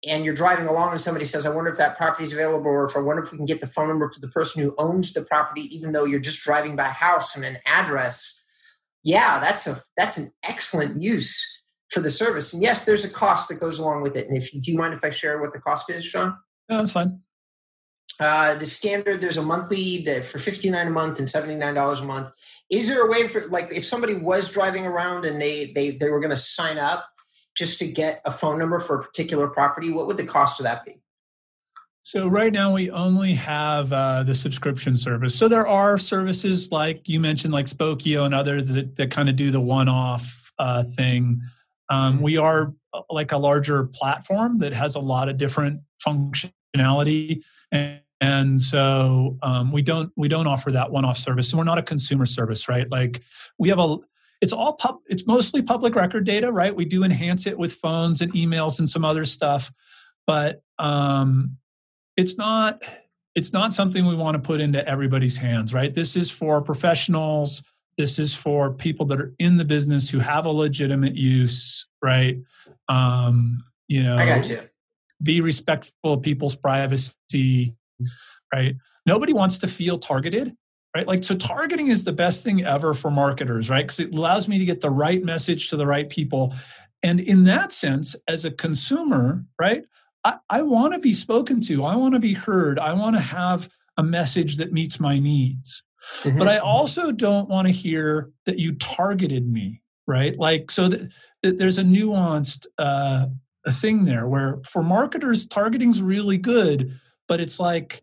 and 0.07 0.23
you're 0.23 0.33
driving 0.33 0.67
along 0.67 0.91
and 0.91 1.01
somebody 1.01 1.25
says 1.25 1.45
i 1.45 1.53
wonder 1.53 1.69
if 1.69 1.77
that 1.77 1.97
property 1.97 2.23
is 2.23 2.33
available 2.33 2.71
or 2.71 2.85
if 2.85 2.95
i 2.95 2.99
wonder 2.99 3.21
if 3.21 3.31
we 3.31 3.37
can 3.37 3.45
get 3.45 3.61
the 3.61 3.67
phone 3.67 3.87
number 3.87 4.09
for 4.09 4.19
the 4.19 4.29
person 4.29 4.61
who 4.61 4.73
owns 4.77 5.13
the 5.13 5.23
property 5.23 5.63
even 5.75 5.91
though 5.91 6.05
you're 6.05 6.19
just 6.19 6.43
driving 6.43 6.75
by 6.75 6.85
house 6.85 7.35
and 7.35 7.45
an 7.45 7.57
address 7.65 8.41
yeah, 9.07 9.39
that's 9.39 9.65
a 9.67 9.81
that's 9.95 10.17
an 10.17 10.31
excellent 10.43 11.01
use 11.01 11.61
for 11.89 12.01
the 12.01 12.11
service. 12.11 12.53
And 12.53 12.61
yes, 12.61 12.83
there's 12.83 13.05
a 13.05 13.09
cost 13.09 13.47
that 13.47 13.59
goes 13.59 13.79
along 13.79 14.01
with 14.01 14.17
it. 14.17 14.27
And 14.27 14.35
if 14.35 14.53
you 14.53 14.59
do 14.59 14.71
you 14.73 14.77
mind 14.77 14.93
if 14.93 15.03
I 15.03 15.09
share 15.11 15.39
what 15.39 15.53
the 15.53 15.61
cost 15.61 15.89
is, 15.89 16.03
Sean? 16.03 16.37
No, 16.69 16.79
that's 16.79 16.91
fine. 16.91 17.21
Uh, 18.19 18.55
the 18.55 18.65
standard 18.65 19.21
there's 19.21 19.37
a 19.37 19.41
monthly 19.41 20.03
that 20.03 20.25
for 20.25 20.39
59 20.39 20.87
a 20.87 20.89
month 20.89 21.19
and 21.19 21.29
79 21.29 21.75
dollars 21.75 21.99
a 21.99 22.03
month 22.03 22.31
is 22.71 22.87
there 22.87 23.05
a 23.05 23.11
way 23.11 23.27
for 23.27 23.47
like 23.49 23.71
if 23.71 23.85
somebody 23.85 24.15
was 24.15 24.49
driving 24.49 24.87
around 24.87 25.23
and 25.23 25.39
they 25.39 25.71
they 25.73 25.91
they 25.91 26.09
were 26.09 26.19
going 26.19 26.31
to 26.31 26.35
sign 26.35 26.79
up 26.79 27.05
just 27.55 27.77
to 27.77 27.85
get 27.85 28.21
a 28.25 28.31
phone 28.31 28.57
number 28.57 28.79
for 28.79 28.99
a 28.99 29.03
particular 29.03 29.47
property 29.47 29.91
what 29.91 30.07
would 30.07 30.17
the 30.17 30.25
cost 30.25 30.59
of 30.59 30.63
that 30.63 30.83
be 30.83 30.99
so 32.07 32.29
right 32.29 32.53
now 32.53 32.73
we 32.73 32.89
only 32.89 33.33
have 33.33 33.91
uh, 33.91 34.23
the 34.23 34.33
subscription 34.33 34.95
service. 34.95 35.35
So 35.35 35.49
there 35.49 35.67
are 35.67 35.97
services 35.97 36.71
like 36.71 37.01
you 37.03 37.19
mentioned, 37.19 37.53
like 37.53 37.65
Spokeo 37.65 38.25
and 38.25 38.33
others 38.33 38.69
that, 38.69 38.95
that 38.95 39.11
kind 39.11 39.27
of 39.27 39.35
do 39.35 39.51
the 39.51 39.59
one-off 39.59 40.53
uh, 40.57 40.85
thing. 40.85 41.41
Um, 41.89 42.13
mm-hmm. 42.13 42.23
we 42.23 42.37
are 42.37 42.73
uh, 42.93 43.01
like 43.09 43.33
a 43.33 43.37
larger 43.37 43.83
platform 43.87 44.59
that 44.59 44.71
has 44.71 44.95
a 44.95 45.01
lot 45.01 45.27
of 45.27 45.37
different 45.37 45.81
functionality, 46.01 47.43
and, 47.73 47.99
and 48.21 48.59
so 48.61 49.37
um, 49.43 49.71
we 49.71 49.81
don't 49.81 50.11
we 50.15 50.27
don't 50.27 50.47
offer 50.47 50.71
that 50.71 50.91
one-off 50.91 51.17
service. 51.17 51.51
And 51.51 51.57
we're 51.57 51.65
not 51.65 51.77
a 51.77 51.83
consumer 51.83 52.25
service, 52.25 52.67
right? 52.67 52.89
Like 52.89 53.21
we 53.57 53.69
have 53.69 53.79
a 53.79 53.97
it's 54.41 54.53
all 54.53 54.73
pub, 54.73 54.99
it's 55.07 55.25
mostly 55.25 55.61
public 55.61 55.95
record 55.95 56.25
data, 56.25 56.51
right? 56.51 56.75
We 56.75 56.85
do 56.85 57.03
enhance 57.03 57.47
it 57.47 57.57
with 57.57 57.73
phones 57.73 58.21
and 58.21 58.31
emails 58.33 58.79
and 58.79 58.87
some 58.87 59.03
other 59.03 59.25
stuff, 59.25 59.71
but 60.25 60.61
um, 60.77 61.57
it's 62.17 62.37
not 62.37 62.83
it's 63.35 63.53
not 63.53 63.71
something 63.71 64.07
we 64.07 64.15
want 64.15 64.33
to 64.33 64.41
put 64.41 64.59
into 64.59 64.85
everybody's 64.89 65.37
hands 65.37 65.73
right 65.73 65.93
this 65.93 66.15
is 66.15 66.29
for 66.29 66.59
professionals 66.59 67.63
this 67.97 68.19
is 68.19 68.33
for 68.33 68.73
people 68.73 69.05
that 69.05 69.21
are 69.21 69.33
in 69.37 69.57
the 69.57 69.63
business 69.63 70.09
who 70.09 70.17
have 70.17 70.45
a 70.47 70.51
legitimate 70.51 71.15
use 71.15 71.87
right 72.01 72.39
um 72.89 73.63
you 73.87 74.03
know 74.03 74.17
i 74.17 74.25
got 74.25 74.49
you 74.49 74.59
be 75.21 75.39
respectful 75.39 76.13
of 76.13 76.21
people's 76.21 76.55
privacy 76.55 77.75
right 78.53 78.75
nobody 79.05 79.33
wants 79.33 79.57
to 79.57 79.67
feel 79.67 79.97
targeted 79.97 80.55
right 80.95 81.07
like 81.07 81.23
so 81.23 81.35
targeting 81.35 81.87
is 81.87 82.03
the 82.03 82.11
best 82.11 82.43
thing 82.43 82.63
ever 82.63 82.93
for 82.93 83.11
marketers 83.11 83.69
right 83.69 83.85
because 83.85 83.99
it 83.99 84.13
allows 84.13 84.47
me 84.47 84.57
to 84.57 84.65
get 84.65 84.81
the 84.81 84.89
right 84.89 85.23
message 85.23 85.69
to 85.69 85.75
the 85.75 85.85
right 85.85 86.09
people 86.09 86.53
and 87.03 87.19
in 87.19 87.43
that 87.43 87.71
sense 87.71 88.15
as 88.27 88.45
a 88.45 88.51
consumer 88.51 89.43
right 89.59 89.83
I, 90.27 90.37
I 90.49 90.61
want 90.63 90.93
to 90.93 90.99
be 90.99 91.13
spoken 91.13 91.61
to. 91.61 91.85
I 91.85 91.95
want 91.95 92.13
to 92.13 92.19
be 92.19 92.33
heard. 92.33 92.79
I 92.79 92.91
want 92.93 93.15
to 93.15 93.21
have 93.21 93.69
a 93.97 94.03
message 94.03 94.57
that 94.57 94.73
meets 94.73 94.99
my 94.99 95.17
needs. 95.17 95.83
Mm-hmm. 96.23 96.37
But 96.37 96.49
I 96.49 96.57
also 96.57 97.11
don't 97.13 97.49
want 97.49 97.67
to 97.67 97.73
hear 97.73 98.31
that 98.45 98.59
you 98.59 98.75
targeted 98.75 99.49
me, 99.49 99.81
right? 100.05 100.37
Like, 100.37 100.69
so 100.69 100.89
that, 100.89 101.11
that 101.43 101.57
there's 101.57 101.77
a 101.77 101.83
nuanced 101.83 102.65
uh, 102.77 103.27
thing 103.69 104.03
there 104.03 104.27
where 104.27 104.59
for 104.65 104.83
marketers, 104.83 105.47
targeting's 105.47 106.01
really 106.01 106.37
good, 106.37 106.99
but 107.27 107.39
it's 107.39 107.59
like, 107.59 108.01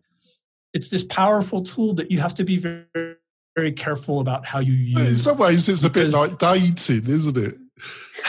it's 0.73 0.89
this 0.89 1.03
powerful 1.03 1.63
tool 1.63 1.93
that 1.95 2.11
you 2.11 2.19
have 2.19 2.35
to 2.35 2.43
be 2.43 2.57
very, 2.57 3.15
very 3.55 3.71
careful 3.71 4.19
about 4.19 4.45
how 4.45 4.59
you 4.59 4.73
use. 4.73 4.99
It. 4.99 5.07
In 5.07 5.17
some 5.17 5.37
ways, 5.37 5.69
it's 5.69 5.83
a 5.83 5.89
bit 5.89 6.11
like 6.11 6.37
dating, 6.37 7.07
isn't 7.07 7.37
it? 7.37 7.57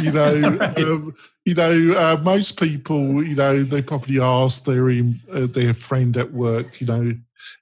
You 0.00 0.12
know, 0.12 0.40
right. 0.56 0.78
um, 0.78 1.16
you 1.44 1.54
know, 1.54 1.92
uh, 1.92 2.20
most 2.22 2.58
people, 2.58 3.24
you 3.24 3.34
know, 3.34 3.62
they 3.62 3.82
probably 3.82 4.20
ask 4.20 4.64
their 4.64 4.88
uh, 4.88 5.46
their 5.46 5.74
friend 5.74 6.16
at 6.16 6.32
work, 6.32 6.80
you 6.80 6.86
know, 6.86 7.14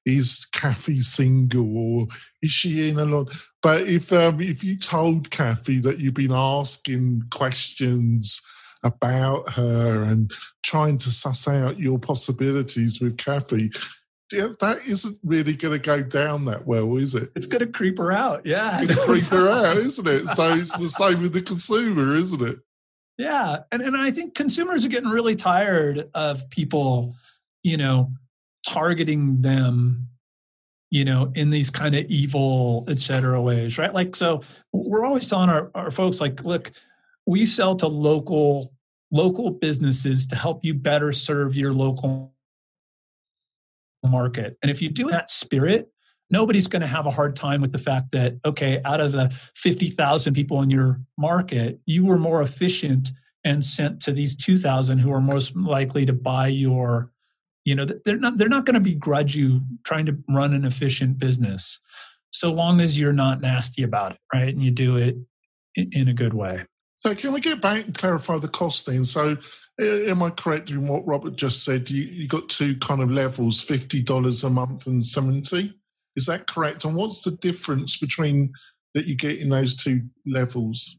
is 0.07 0.47
Kathy 0.53 1.01
single 1.01 1.77
or 1.77 2.07
is 2.43 2.51
she 2.51 2.89
in 2.89 2.99
a 2.99 3.05
lot? 3.05 3.35
But 3.63 3.83
if 3.83 4.13
um, 4.13 4.41
if 4.41 4.63
you 4.63 4.77
told 4.79 5.31
Kathy 5.31 5.79
that 5.81 5.99
you've 5.99 6.15
been 6.15 6.33
asking 6.33 7.25
questions 7.31 8.43
about 8.85 9.51
her 9.51 10.03
and 10.05 10.31
trying 10.63 10.99
to 10.99 11.11
suss 11.11 11.49
out 11.49 11.79
your 11.79 11.99
possibilities 11.99 13.01
with 13.01 13.17
Kathy, 13.17 13.73
yeah, 14.33 14.49
that 14.61 14.87
isn't 14.87 15.19
really 15.25 15.55
going 15.55 15.73
to 15.73 15.79
go 15.79 16.03
down 16.03 16.45
that 16.47 16.67
well, 16.67 16.97
is 16.97 17.15
it? 17.15 17.31
It's 17.35 17.47
going 17.47 17.61
to 17.61 17.67
creep 17.67 17.99
her 17.99 18.13
out. 18.13 18.45
Yeah. 18.45 18.81
It's 18.81 18.95
going 18.95 19.07
to 19.07 19.13
creep 19.13 19.25
her 19.25 19.49
out, 19.49 19.77
isn't 19.79 20.07
it? 20.07 20.27
So 20.29 20.55
it's 20.59 20.77
the 20.77 20.89
same 20.89 21.23
with 21.23 21.33
the 21.33 21.43
consumer, 21.43 22.17
isn't 22.17 22.43
it? 22.43 22.59
Yeah. 23.19 23.59
And, 23.71 23.83
and 23.83 23.97
I 23.97 24.11
think 24.11 24.35
consumers 24.35 24.85
are 24.85 24.89
getting 24.89 25.11
really 25.11 25.37
tired 25.37 26.09
of 26.15 26.49
people, 26.51 27.15
you 27.63 27.77
know, 27.77 28.13
targeting 28.67 29.43
them, 29.43 30.09
you 30.91 31.05
know, 31.05 31.31
in 31.35 31.51
these 31.51 31.71
kind 31.71 31.95
of 31.95 32.05
evil, 32.07 32.85
et 32.89 32.99
cetera 32.99 33.41
ways, 33.41 33.79
right? 33.79 33.95
Like, 33.95 34.17
so 34.17 34.43
we're 34.73 35.05
always 35.05 35.29
telling 35.29 35.51
our, 35.51 35.71
our 35.75 35.91
folks, 35.91 36.21
like, 36.21 36.45
look, 36.45 36.73
we 37.27 37.45
sell 37.45 37.75
to 37.77 37.87
local 37.87 38.74
local 39.11 39.51
businesses 39.51 40.27
to 40.29 40.37
help 40.37 40.65
you 40.65 40.75
better 40.75 41.13
serve 41.13 41.57
your 41.57 41.73
local 41.73 42.35
market. 44.05 44.57
And 44.63 44.71
if 44.71 44.83
you 44.83 44.91
do 44.91 45.09
that 45.11 45.31
spirit, 45.31 45.89
nobody's 46.31 46.67
going 46.67 46.83
to 46.83 46.89
have 46.89 47.07
a 47.07 47.11
hard 47.11 47.37
time 47.37 47.61
with 47.61 47.73
the 47.73 47.79
fact 47.79 48.13
that, 48.13 48.35
okay, 48.45 48.81
out 48.85 49.01
of 49.01 49.13
the 49.13 49.33
50,000 49.57 50.35
people 50.35 50.63
in 50.63 50.71
your 50.71 51.01
market, 51.19 51.79
you 51.87 52.05
were 52.07 52.19
more 52.19 52.43
efficient 52.43 53.13
and 53.45 53.65
sent 53.65 54.01
to 54.03 54.13
these 54.13 54.37
2,000 54.37 54.99
who 54.99 55.13
are 55.13 55.21
most 55.21 55.55
likely 55.55 56.07
to 56.07 56.13
buy 56.13 56.49
your, 56.49 57.13
you 57.65 57.75
know, 57.75 57.87
they're 58.05 58.17
not, 58.17 58.39
they're 58.39 58.49
not 58.49 58.65
going 58.65 58.75
to 58.75 58.81
begrudge 58.81 59.37
you 59.37 59.61
trying 59.85 60.07
to 60.07 60.17
run 60.29 60.55
an 60.55 60.65
efficient 60.65 61.19
business 61.19 61.81
so 62.31 62.51
long 62.51 62.81
as 62.81 62.99
you're 62.99 63.13
not 63.13 63.41
nasty 63.41 63.85
about 63.85 64.13
it, 64.13 64.19
right? 64.35 64.49
And 64.49 64.63
you 64.63 64.71
do 64.71 64.97
it 64.97 65.17
in 65.77 66.09
a 66.09 66.15
good 66.15 66.35
way. 66.35 66.65
So 67.05 67.15
can 67.15 67.35
we 67.35 67.41
get 67.43 67.61
back 67.61 67.85
and 67.85 67.95
clarify 67.95 68.39
the 68.39 68.49
costing? 68.49 69.05
So 69.05 69.37
am 69.79 70.23
I 70.23 70.31
correct 70.31 70.71
in 70.71 70.89
what 70.89 71.07
Robert 71.07 71.37
just 71.37 71.63
said? 71.63 71.91
You, 71.91 72.03
you 72.03 72.27
got 72.27 72.49
two 72.49 72.79
kind 72.79 73.03
of 73.03 73.11
levels, 73.11 73.63
$50 73.63 74.45
a 74.45 74.49
month 74.49 74.87
and 74.87 75.05
70 75.05 75.75
Is 76.17 76.25
that 76.25 76.47
correct? 76.47 76.87
And 76.87 76.97
what's 76.97 77.21
the 77.21 77.33
difference 77.33 77.99
between 77.99 78.55
that 78.95 79.05
you 79.05 79.17
get 79.17 79.39
in 79.39 79.51
those 79.51 79.77
two 79.77 80.01
levels? 80.25 80.99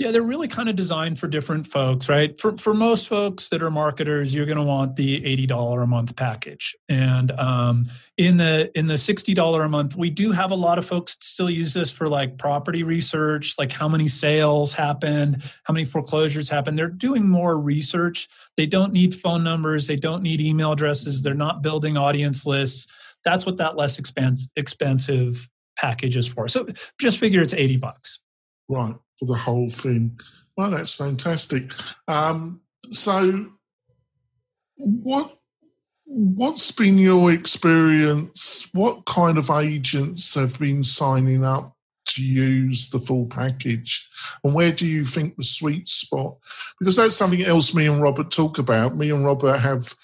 Yeah, 0.00 0.12
they're 0.12 0.22
really 0.22 0.48
kind 0.48 0.70
of 0.70 0.76
designed 0.76 1.18
for 1.18 1.28
different 1.28 1.66
folks, 1.66 2.08
right? 2.08 2.40
For 2.40 2.56
for 2.56 2.72
most 2.72 3.06
folks 3.06 3.50
that 3.50 3.62
are 3.62 3.70
marketers, 3.70 4.34
you're 4.34 4.46
going 4.46 4.56
to 4.56 4.64
want 4.64 4.96
the 4.96 5.22
eighty 5.26 5.46
dollar 5.46 5.82
a 5.82 5.86
month 5.86 6.16
package, 6.16 6.74
and 6.88 7.30
um, 7.32 7.84
in 8.16 8.38
the 8.38 8.70
in 8.74 8.86
the 8.86 8.96
sixty 8.96 9.34
dollar 9.34 9.62
a 9.62 9.68
month, 9.68 9.96
we 9.96 10.08
do 10.08 10.32
have 10.32 10.52
a 10.52 10.54
lot 10.54 10.78
of 10.78 10.86
folks 10.86 11.18
still 11.20 11.50
use 11.50 11.74
this 11.74 11.90
for 11.90 12.08
like 12.08 12.38
property 12.38 12.82
research, 12.82 13.56
like 13.58 13.70
how 13.70 13.90
many 13.90 14.08
sales 14.08 14.72
happened, 14.72 15.42
how 15.64 15.74
many 15.74 15.84
foreclosures 15.84 16.48
happened. 16.48 16.78
They're 16.78 16.88
doing 16.88 17.28
more 17.28 17.60
research. 17.60 18.26
They 18.56 18.64
don't 18.64 18.94
need 18.94 19.14
phone 19.14 19.44
numbers, 19.44 19.86
they 19.86 19.96
don't 19.96 20.22
need 20.22 20.40
email 20.40 20.72
addresses. 20.72 21.20
They're 21.20 21.34
not 21.34 21.60
building 21.60 21.98
audience 21.98 22.46
lists. 22.46 22.90
That's 23.22 23.44
what 23.44 23.58
that 23.58 23.76
less 23.76 23.98
expense, 23.98 24.48
expensive 24.56 25.46
package 25.78 26.16
is 26.16 26.26
for. 26.26 26.48
So 26.48 26.68
just 26.98 27.18
figure 27.18 27.42
it's 27.42 27.52
eighty 27.52 27.76
bucks. 27.76 28.18
Right 28.66 28.94
for 29.20 29.26
the 29.26 29.34
whole 29.34 29.68
thing. 29.68 30.18
Well, 30.56 30.70
that's 30.70 30.94
fantastic. 30.94 31.72
Um, 32.08 32.62
so, 32.90 33.46
what 34.76 35.36
what's 36.06 36.72
been 36.72 36.98
your 36.98 37.30
experience? 37.30 38.68
What 38.72 39.04
kind 39.04 39.38
of 39.38 39.50
agents 39.50 40.34
have 40.34 40.58
been 40.58 40.82
signing 40.82 41.44
up 41.44 41.76
to 42.06 42.24
use 42.24 42.90
the 42.90 42.98
full 42.98 43.26
package, 43.26 44.08
and 44.42 44.54
where 44.54 44.72
do 44.72 44.86
you 44.86 45.04
think 45.04 45.36
the 45.36 45.44
sweet 45.44 45.88
spot? 45.88 46.36
Because 46.78 46.96
that's 46.96 47.14
something 47.14 47.44
else 47.44 47.74
me 47.74 47.86
and 47.86 48.02
Robert 48.02 48.32
talk 48.32 48.58
about. 48.58 48.96
Me 48.96 49.10
and 49.10 49.24
Robert 49.24 49.58
have 49.58 49.94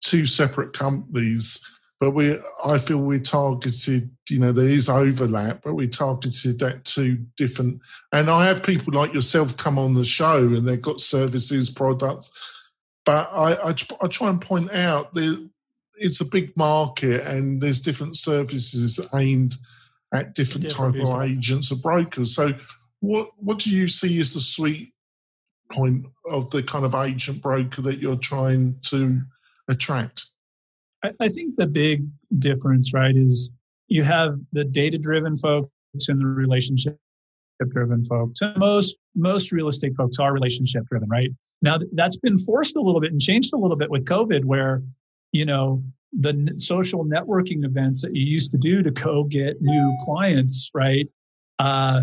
two 0.00 0.24
separate 0.24 0.72
companies 0.72 1.68
but 2.02 2.14
we 2.14 2.36
I 2.64 2.78
feel 2.78 2.98
we 2.98 3.20
targeted, 3.20 4.10
you 4.28 4.40
know, 4.40 4.50
there 4.50 4.68
is 4.68 4.88
overlap, 4.88 5.62
but 5.62 5.74
we 5.74 5.86
targeted 5.86 6.58
that 6.58 6.84
two 6.84 7.24
different. 7.36 7.80
And 8.10 8.28
I 8.28 8.46
have 8.46 8.64
people 8.64 8.92
like 8.92 9.14
yourself 9.14 9.56
come 9.56 9.78
on 9.78 9.92
the 9.92 10.04
show, 10.04 10.38
and 10.38 10.66
they've 10.66 10.82
got 10.82 11.00
services, 11.00 11.70
products, 11.70 12.32
but 13.06 13.30
I 13.32 13.52
I, 13.52 13.74
I 14.00 14.08
try 14.08 14.30
and 14.30 14.40
point 14.40 14.72
out 14.72 15.14
that 15.14 15.48
it's 15.94 16.20
a 16.20 16.24
big 16.24 16.56
market, 16.56 17.24
and 17.24 17.62
there's 17.62 17.78
different 17.78 18.16
services 18.16 18.98
aimed 19.14 19.54
at 20.12 20.34
different, 20.34 20.70
different 20.70 20.94
type 20.96 21.02
people. 21.04 21.20
of 21.20 21.22
agents 21.22 21.70
or 21.70 21.76
brokers. 21.76 22.34
So, 22.34 22.52
what 22.98 23.30
what 23.36 23.60
do 23.60 23.70
you 23.70 23.86
see 23.86 24.18
as 24.18 24.34
the 24.34 24.40
sweet 24.40 24.92
point 25.70 26.06
of 26.28 26.50
the 26.50 26.64
kind 26.64 26.84
of 26.84 26.96
agent 26.96 27.40
broker 27.40 27.80
that 27.82 28.00
you're 28.00 28.16
trying 28.16 28.80
to 28.86 29.22
attract? 29.68 30.31
I, 31.20 31.28
think 31.28 31.56
the 31.56 31.66
big 31.66 32.06
difference, 32.38 32.94
right, 32.94 33.16
is 33.16 33.50
you 33.88 34.04
have 34.04 34.34
the 34.52 34.64
data 34.64 34.98
driven 34.98 35.36
folks 35.36 35.70
and 36.08 36.20
the 36.20 36.26
relationship 36.26 36.98
driven 37.70 38.02
folks. 38.04 38.40
And 38.40 38.56
most 38.58 38.96
most 39.14 39.52
real 39.52 39.68
estate 39.68 39.94
folks 39.96 40.18
are 40.18 40.32
relationship 40.32 40.86
driven, 40.86 41.08
right? 41.08 41.30
Now 41.60 41.78
that's 41.92 42.16
been 42.16 42.38
forced 42.38 42.76
a 42.76 42.80
little 42.80 43.00
bit 43.00 43.12
and 43.12 43.20
changed 43.20 43.52
a 43.52 43.56
little 43.56 43.76
bit 43.76 43.90
with 43.90 44.04
COVID, 44.04 44.44
where 44.44 44.82
you 45.32 45.44
know 45.44 45.82
the 46.12 46.54
social 46.56 47.04
networking 47.04 47.64
events 47.64 48.02
that 48.02 48.14
you 48.14 48.24
used 48.24 48.50
to 48.50 48.58
do 48.58 48.82
to 48.82 48.90
go 48.90 49.24
get 49.24 49.60
new 49.60 49.96
clients, 50.04 50.70
right? 50.74 51.08
Uh, 51.58 52.02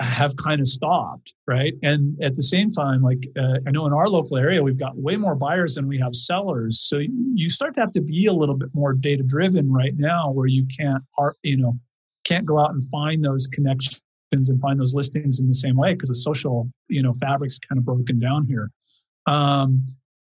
have 0.00 0.36
kind 0.36 0.60
of 0.60 0.66
stopped, 0.66 1.34
right? 1.46 1.74
And 1.82 2.20
at 2.22 2.34
the 2.34 2.42
same 2.42 2.70
time, 2.70 3.02
like 3.02 3.28
uh, 3.38 3.58
I 3.66 3.70
know 3.70 3.86
in 3.86 3.92
our 3.92 4.08
local 4.08 4.38
area, 4.38 4.62
we've 4.62 4.78
got 4.78 4.96
way 4.96 5.16
more 5.16 5.34
buyers 5.34 5.74
than 5.74 5.86
we 5.86 5.98
have 5.98 6.14
sellers. 6.14 6.80
So 6.80 6.98
you 7.34 7.48
start 7.50 7.74
to 7.74 7.80
have 7.80 7.92
to 7.92 8.00
be 8.00 8.26
a 8.26 8.32
little 8.32 8.54
bit 8.54 8.70
more 8.74 8.94
data 8.94 9.22
driven 9.22 9.70
right 9.70 9.96
now, 9.96 10.32
where 10.32 10.46
you 10.46 10.66
can't, 10.66 11.02
you 11.42 11.58
know, 11.58 11.76
can't 12.24 12.46
go 12.46 12.58
out 12.58 12.70
and 12.70 12.82
find 12.88 13.24
those 13.24 13.46
connections 13.46 14.00
and 14.32 14.60
find 14.60 14.80
those 14.80 14.94
listings 14.94 15.40
in 15.40 15.48
the 15.48 15.54
same 15.54 15.76
way 15.76 15.92
because 15.92 16.08
the 16.08 16.14
social, 16.14 16.70
you 16.88 17.02
know, 17.02 17.12
fabric's 17.12 17.58
kind 17.58 17.78
of 17.78 17.84
broken 17.84 18.18
down 18.18 18.46
here. 18.46 18.70
Um, 19.26 19.86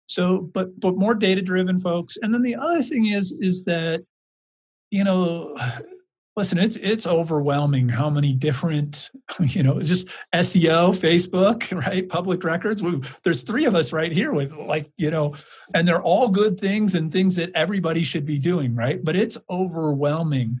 so, 0.07 0.49
but 0.53 0.77
but 0.79 0.97
more 0.97 1.15
data 1.15 1.41
driven 1.41 1.77
folks. 1.77 2.17
And 2.21 2.33
then 2.33 2.41
the 2.41 2.55
other 2.55 2.81
thing 2.81 3.05
is 3.07 3.31
is 3.39 3.63
that 3.63 4.03
you 4.89 5.05
know 5.05 5.55
listen 6.37 6.57
it's 6.57 6.77
it's 6.77 7.05
overwhelming 7.05 7.89
how 7.89 8.09
many 8.09 8.33
different 8.33 9.11
you 9.39 9.63
know 9.63 9.81
just 9.81 10.07
seo 10.33 10.91
facebook 10.91 11.51
right? 11.85 12.07
Public 12.07 12.43
records. 12.43 12.83
We, 12.83 13.01
there's 13.23 13.43
three 13.43 13.65
of 13.65 13.75
us 13.75 13.93
right 13.93 14.11
here 14.11 14.33
with 14.33 14.53
like 14.53 14.91
you 14.97 15.11
know 15.11 15.33
and 15.73 15.87
they're 15.87 16.01
all 16.01 16.29
good 16.29 16.59
things 16.59 16.95
and 16.95 17.11
things 17.11 17.35
that 17.35 17.51
everybody 17.55 18.03
should 18.03 18.25
be 18.25 18.39
doing 18.39 18.75
right? 18.75 19.03
But 19.03 19.15
it's 19.15 19.37
overwhelming. 19.49 20.59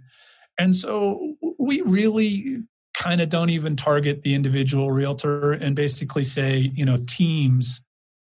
And 0.57 0.75
so 0.75 1.35
we 1.57 1.81
really 1.81 2.63
kind 2.93 3.21
of 3.21 3.29
don't 3.29 3.49
even 3.49 3.75
target 3.75 4.21
the 4.21 4.33
individual 4.33 4.91
realtor 4.91 5.53
and 5.53 5.75
basically 5.75 6.23
say 6.23 6.71
you 6.73 6.85
know 6.85 6.97
teams 7.07 7.81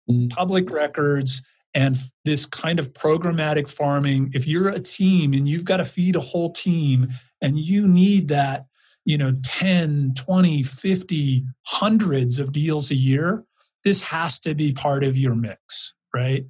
mm. 0.09 0.29
public 0.29 0.69
records 0.69 1.41
and 1.75 1.97
this 2.25 2.45
kind 2.45 2.79
of 2.79 2.93
programmatic 2.93 3.69
farming. 3.69 4.31
If 4.33 4.47
you're 4.47 4.69
a 4.69 4.79
team 4.79 5.33
and 5.33 5.47
you've 5.47 5.65
got 5.65 5.77
to 5.77 5.85
feed 5.85 6.15
a 6.15 6.19
whole 6.19 6.51
team 6.51 7.09
and 7.41 7.59
you 7.59 7.87
need 7.87 8.27
that 8.29 8.65
you 9.05 9.17
know 9.17 9.35
10 9.43 10.13
20 10.15 10.63
50 10.63 11.45
hundreds 11.63 12.39
of 12.39 12.51
deals 12.51 12.91
a 12.91 12.95
year. 12.95 13.43
This 13.83 14.01
has 14.01 14.39
to 14.41 14.53
be 14.53 14.73
part 14.73 15.03
of 15.03 15.17
your 15.17 15.35
mix 15.35 15.93
right? 16.13 16.45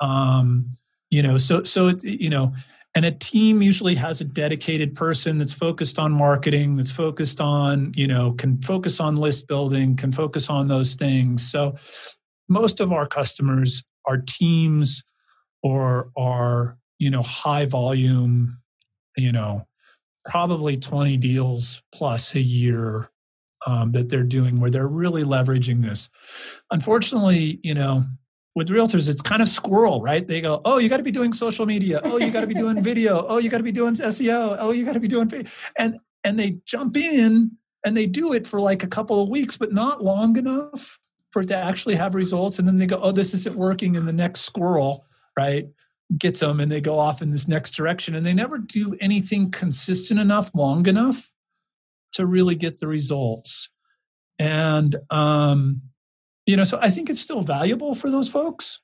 Um 0.00 0.70
you 1.10 1.22
know 1.22 1.36
so 1.36 1.62
so 1.62 1.94
you 2.02 2.30
know 2.30 2.52
and 2.96 3.04
a 3.04 3.10
team 3.10 3.60
usually 3.60 3.96
has 3.96 4.20
a 4.20 4.24
dedicated 4.24 4.94
person 4.94 5.36
that's 5.36 5.52
focused 5.52 5.98
on 5.98 6.12
marketing 6.12 6.76
that's 6.76 6.92
focused 6.92 7.40
on 7.40 7.92
you 7.96 8.06
know 8.06 8.32
can 8.32 8.60
focus 8.62 9.00
on 9.00 9.16
list 9.16 9.48
building 9.48 9.96
can 9.96 10.12
focus 10.12 10.48
on 10.48 10.68
those 10.68 10.94
things. 10.94 11.48
So 11.50 11.74
most 12.48 12.80
of 12.80 12.92
our 12.92 13.06
customers 13.06 13.82
are 14.06 14.18
teams 14.18 15.02
or 15.62 16.10
are 16.16 16.76
you 16.98 17.10
know 17.10 17.22
high 17.22 17.66
volume 17.66 18.58
you 19.16 19.32
know 19.32 19.66
probably 20.24 20.76
20 20.76 21.16
deals 21.18 21.82
plus 21.92 22.34
a 22.34 22.40
year 22.40 23.10
um, 23.66 23.92
that 23.92 24.08
they're 24.08 24.22
doing 24.22 24.60
where 24.60 24.70
they're 24.70 24.86
really 24.86 25.24
leveraging 25.24 25.82
this. 25.82 26.10
Unfortunately, 26.70 27.60
you 27.62 27.74
know, 27.74 28.04
with 28.54 28.68
realtors, 28.68 29.08
it's 29.08 29.22
kind 29.22 29.42
of 29.42 29.48
squirrel, 29.48 30.00
right? 30.00 30.26
They 30.26 30.40
go, 30.40 30.60
oh, 30.64 30.78
you 30.78 30.88
got 30.88 30.98
to 30.98 31.02
be 31.02 31.10
doing 31.10 31.32
social 31.32 31.66
media. 31.66 32.00
Oh, 32.04 32.18
you 32.18 32.30
got 32.30 32.42
to 32.42 32.46
be 32.46 32.54
doing 32.54 32.82
video. 32.82 33.26
Oh, 33.26 33.38
you 33.38 33.50
got 33.50 33.58
to 33.58 33.64
be 33.64 33.72
doing 33.72 33.94
SEO. 33.94 34.56
Oh, 34.60 34.70
you 34.70 34.84
got 34.84 34.92
to 34.92 35.00
be 35.00 35.08
doing, 35.08 35.30
and 35.78 35.98
and 36.22 36.38
they 36.38 36.58
jump 36.64 36.96
in 36.96 37.52
and 37.84 37.96
they 37.96 38.06
do 38.06 38.32
it 38.32 38.46
for 38.46 38.60
like 38.60 38.82
a 38.82 38.88
couple 38.88 39.22
of 39.22 39.28
weeks, 39.28 39.56
but 39.56 39.72
not 39.72 40.02
long 40.02 40.36
enough 40.36 40.98
for 41.30 41.42
it 41.42 41.48
to 41.48 41.56
actually 41.56 41.96
have 41.96 42.14
results. 42.14 42.58
And 42.58 42.66
then 42.66 42.78
they 42.78 42.86
go, 42.86 42.98
oh, 43.02 43.12
this 43.12 43.34
isn't 43.34 43.56
working. 43.56 43.96
And 43.96 44.08
the 44.08 44.12
next 44.12 44.40
squirrel, 44.42 45.04
right? 45.36 45.66
Gets 46.18 46.40
them 46.40 46.60
and 46.60 46.70
they 46.70 46.80
go 46.80 46.98
off 46.98 47.22
in 47.22 47.30
this 47.30 47.48
next 47.48 47.72
direction 47.72 48.14
and 48.14 48.24
they 48.24 48.34
never 48.34 48.58
do 48.58 48.96
anything 49.00 49.50
consistent 49.50 50.20
enough 50.20 50.50
long 50.54 50.86
enough 50.86 51.30
to 52.12 52.26
really 52.26 52.54
get 52.54 52.78
the 52.78 52.86
results. 52.86 53.70
And 54.38 54.96
um 55.10 55.82
you 56.46 56.56
know 56.56 56.64
so 56.64 56.78
i 56.80 56.90
think 56.90 57.10
it's 57.10 57.20
still 57.20 57.40
valuable 57.40 57.94
for 57.94 58.10
those 58.10 58.28
folks 58.28 58.80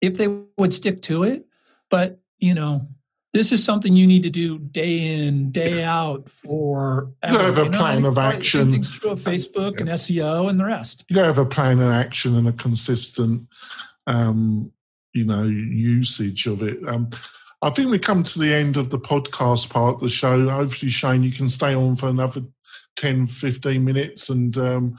if 0.00 0.16
they 0.16 0.28
would 0.56 0.72
stick 0.72 1.02
to 1.02 1.24
it 1.24 1.46
but 1.90 2.20
you 2.38 2.54
know 2.54 2.86
this 3.34 3.52
is 3.52 3.62
something 3.62 3.94
you 3.94 4.06
need 4.06 4.22
to 4.22 4.30
do 4.30 4.58
day 4.58 5.16
in 5.16 5.50
day 5.50 5.84
out 5.84 6.28
for 6.28 7.12
you 7.26 7.32
gotta 7.32 7.44
have 7.44 7.58
a 7.58 7.64
you 7.64 7.70
know, 7.70 7.78
plan 7.78 8.04
of 8.04 8.16
action. 8.16 8.70
things 8.70 8.90
true 8.90 9.10
of 9.10 9.20
facebook 9.20 9.80
and 9.80 9.88
seo 9.90 10.48
and 10.48 10.58
the 10.58 10.64
rest. 10.64 11.04
You 11.08 11.16
gotta 11.16 11.26
have 11.26 11.38
a 11.38 11.46
plan 11.46 11.78
of 11.80 11.90
action 11.92 12.36
and 12.36 12.48
a 12.48 12.52
consistent 12.52 13.46
um 14.06 14.72
you 15.12 15.24
know 15.24 15.42
usage 15.44 16.46
of 16.46 16.62
it. 16.62 16.78
Um, 16.88 17.10
I 17.60 17.70
think 17.70 17.90
we 17.90 17.98
come 17.98 18.22
to 18.22 18.38
the 18.38 18.54
end 18.54 18.76
of 18.76 18.90
the 18.90 18.98
podcast 18.98 19.70
part 19.70 19.96
of 19.96 20.00
the 20.00 20.08
show. 20.08 20.48
Hopefully, 20.48 20.90
Shane, 20.90 21.22
you 21.22 21.32
can 21.32 21.48
stay 21.48 21.74
on 21.74 21.96
for 21.96 22.08
another 22.08 22.42
10, 22.96 23.26
15 23.26 23.84
minutes, 23.84 24.28
and 24.28 24.56
um, 24.56 24.98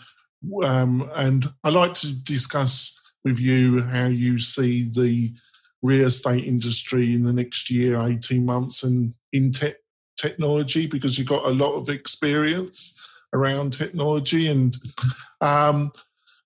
um, 0.63 1.09
and 1.15 1.51
I 1.63 1.69
like 1.69 1.93
to 1.95 2.13
discuss 2.13 2.99
with 3.23 3.39
you 3.39 3.81
how 3.81 4.07
you 4.07 4.39
see 4.39 4.89
the 4.89 5.33
real 5.81 6.07
estate 6.07 6.45
industry 6.45 7.13
in 7.13 7.23
the 7.23 7.33
next 7.33 7.69
year, 7.69 7.99
18 7.99 8.45
months, 8.45 8.83
and 8.83 9.13
in 9.31 9.51
te- 9.51 9.73
technology 10.17 10.85
because 10.85 11.17
you've 11.17 11.27
got 11.27 11.45
a 11.45 11.49
lot 11.49 11.75
of 11.75 11.89
experience 11.89 12.99
around 13.33 13.71
technology 13.71 14.47
and 14.47 14.75
um, 15.41 15.91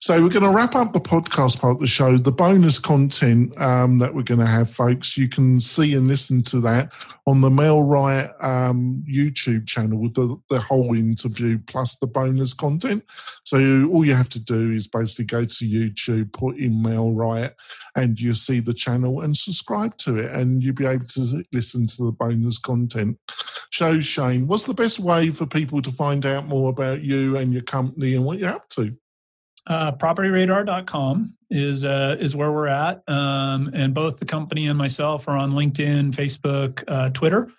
So 0.04 0.22
we're 0.22 0.28
going 0.28 0.44
to 0.44 0.50
wrap 0.50 0.76
up 0.76 0.92
the 0.92 1.00
podcast 1.00 1.62
part 1.62 1.76
of 1.76 1.80
the 1.80 1.88
show. 1.88 2.18
The 2.18 2.30
bonus 2.30 2.78
content 2.78 3.58
um, 3.62 4.00
that 4.00 4.13
we're 4.13 4.24
going 4.24 4.42
to 4.42 4.46
have, 4.46 4.70
folks, 4.70 5.16
you 5.16 5.30
can 5.30 5.62
see 5.62 5.96
and 5.96 6.10
listen 6.10 6.44
to 6.44 6.60
that 6.60 6.92
on 7.26 7.39
the 7.39 7.50
MailRight 7.50 8.44
um, 8.44 9.02
YouTube 9.10 9.66
channel 9.66 9.98
with 9.98 10.13
the, 10.16 10.36
the 10.50 10.60
whole 10.60 10.94
interview 10.94 11.58
plus 11.68 11.96
the 12.00 12.08
bonus 12.08 12.54
content. 12.54 13.06
So 13.46 13.88
all 13.94 14.04
you 14.04 14.13
have 14.13 14.28
to 14.32 14.42
do 14.42 14.74
is 14.74 14.89
basically 14.89 15.24
go 15.24 15.46
to 15.46 15.66
YouTube, 15.66 16.34
put 16.34 16.58
in 16.58 16.74
MailRight, 16.74 17.54
and 17.96 18.20
you'll 18.20 18.36
see 18.36 18.60
the 18.60 18.74
channel 18.74 19.22
and 19.22 19.38
subscribe 19.38 19.96
to 20.00 20.18
it, 20.18 20.32
and 20.32 20.62
you'll 20.62 20.76
be 20.76 20.86
able 20.86 21.06
to 21.06 21.46
listen 21.54 21.88
to 21.88 22.04
the 22.04 22.12
bonus 22.12 22.58
content. 22.58 23.18
So 23.72 24.02
Shane, 24.02 24.48
what's 24.48 24.66
the 24.66 24.74
best 24.74 25.00
way 25.00 25.30
for 25.30 25.46
people 25.46 25.82
to 25.82 25.92
find 25.94 26.26
out 26.26 26.46
more 26.46 26.70
about 26.72 27.04
you 27.04 27.38
and 27.38 27.54
your 27.54 27.63
company 27.63 28.16
and 28.16 28.26
what 28.26 28.39
you're 28.39 28.50
up 28.50 28.68
to? 28.72 28.98
Uh, 29.65 29.91
propertyradar.com 29.93 31.34
is 31.49 31.86
uh, 31.86 32.17
is 32.19 32.36
where 32.36 32.52
we're 32.52 32.67
at, 32.67 33.02
um, 33.08 33.69
and 33.73 33.93
both 33.93 34.19
the 34.19 34.26
company 34.26 34.67
and 34.67 34.78
myself 34.78 35.28
are 35.28 35.38
on 35.38 35.52
LinkedIn, 35.52 36.12
Facebook, 36.12 36.84
uh, 36.88 37.10
Twitter, 37.10 37.49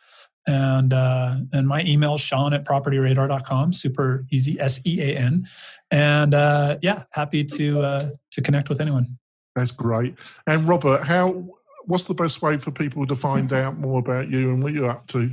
and 0.47 0.93
uh, 0.93 1.37
and 1.53 1.67
my 1.67 1.83
email 1.85 2.19
Sean 2.19 2.53
at 2.53 2.65
propertyradar.com. 2.65 3.73
Super 3.73 4.27
easy, 4.31 4.61
S 4.61 4.81
E 4.85 5.01
A 5.01 5.17
N, 5.17 5.49
and 5.91 6.35
uh, 6.35 6.77
yeah, 6.83 7.05
happy 7.11 7.45
to 7.45 7.81
uh, 7.81 8.11
to 8.33 8.43
connect 8.43 8.69
with 8.69 8.81
anyone. 8.81 9.17
That's 9.57 9.71
great. 9.71 10.17
And 10.47 10.69
Robert, 10.69 11.05
how 11.05 11.47
what's 11.87 12.05
the 12.05 12.15
best 12.15 12.43
way 12.43 12.57
for 12.57 12.71
people 12.71 13.07
to 13.07 13.15
find 13.15 13.53
out 13.53 13.79
more 13.79 14.01
about 14.01 14.29
you 14.29 14.51
and 14.51 14.63
what 14.63 14.73
you're 14.73 14.91
up 14.91 15.07
to? 15.09 15.31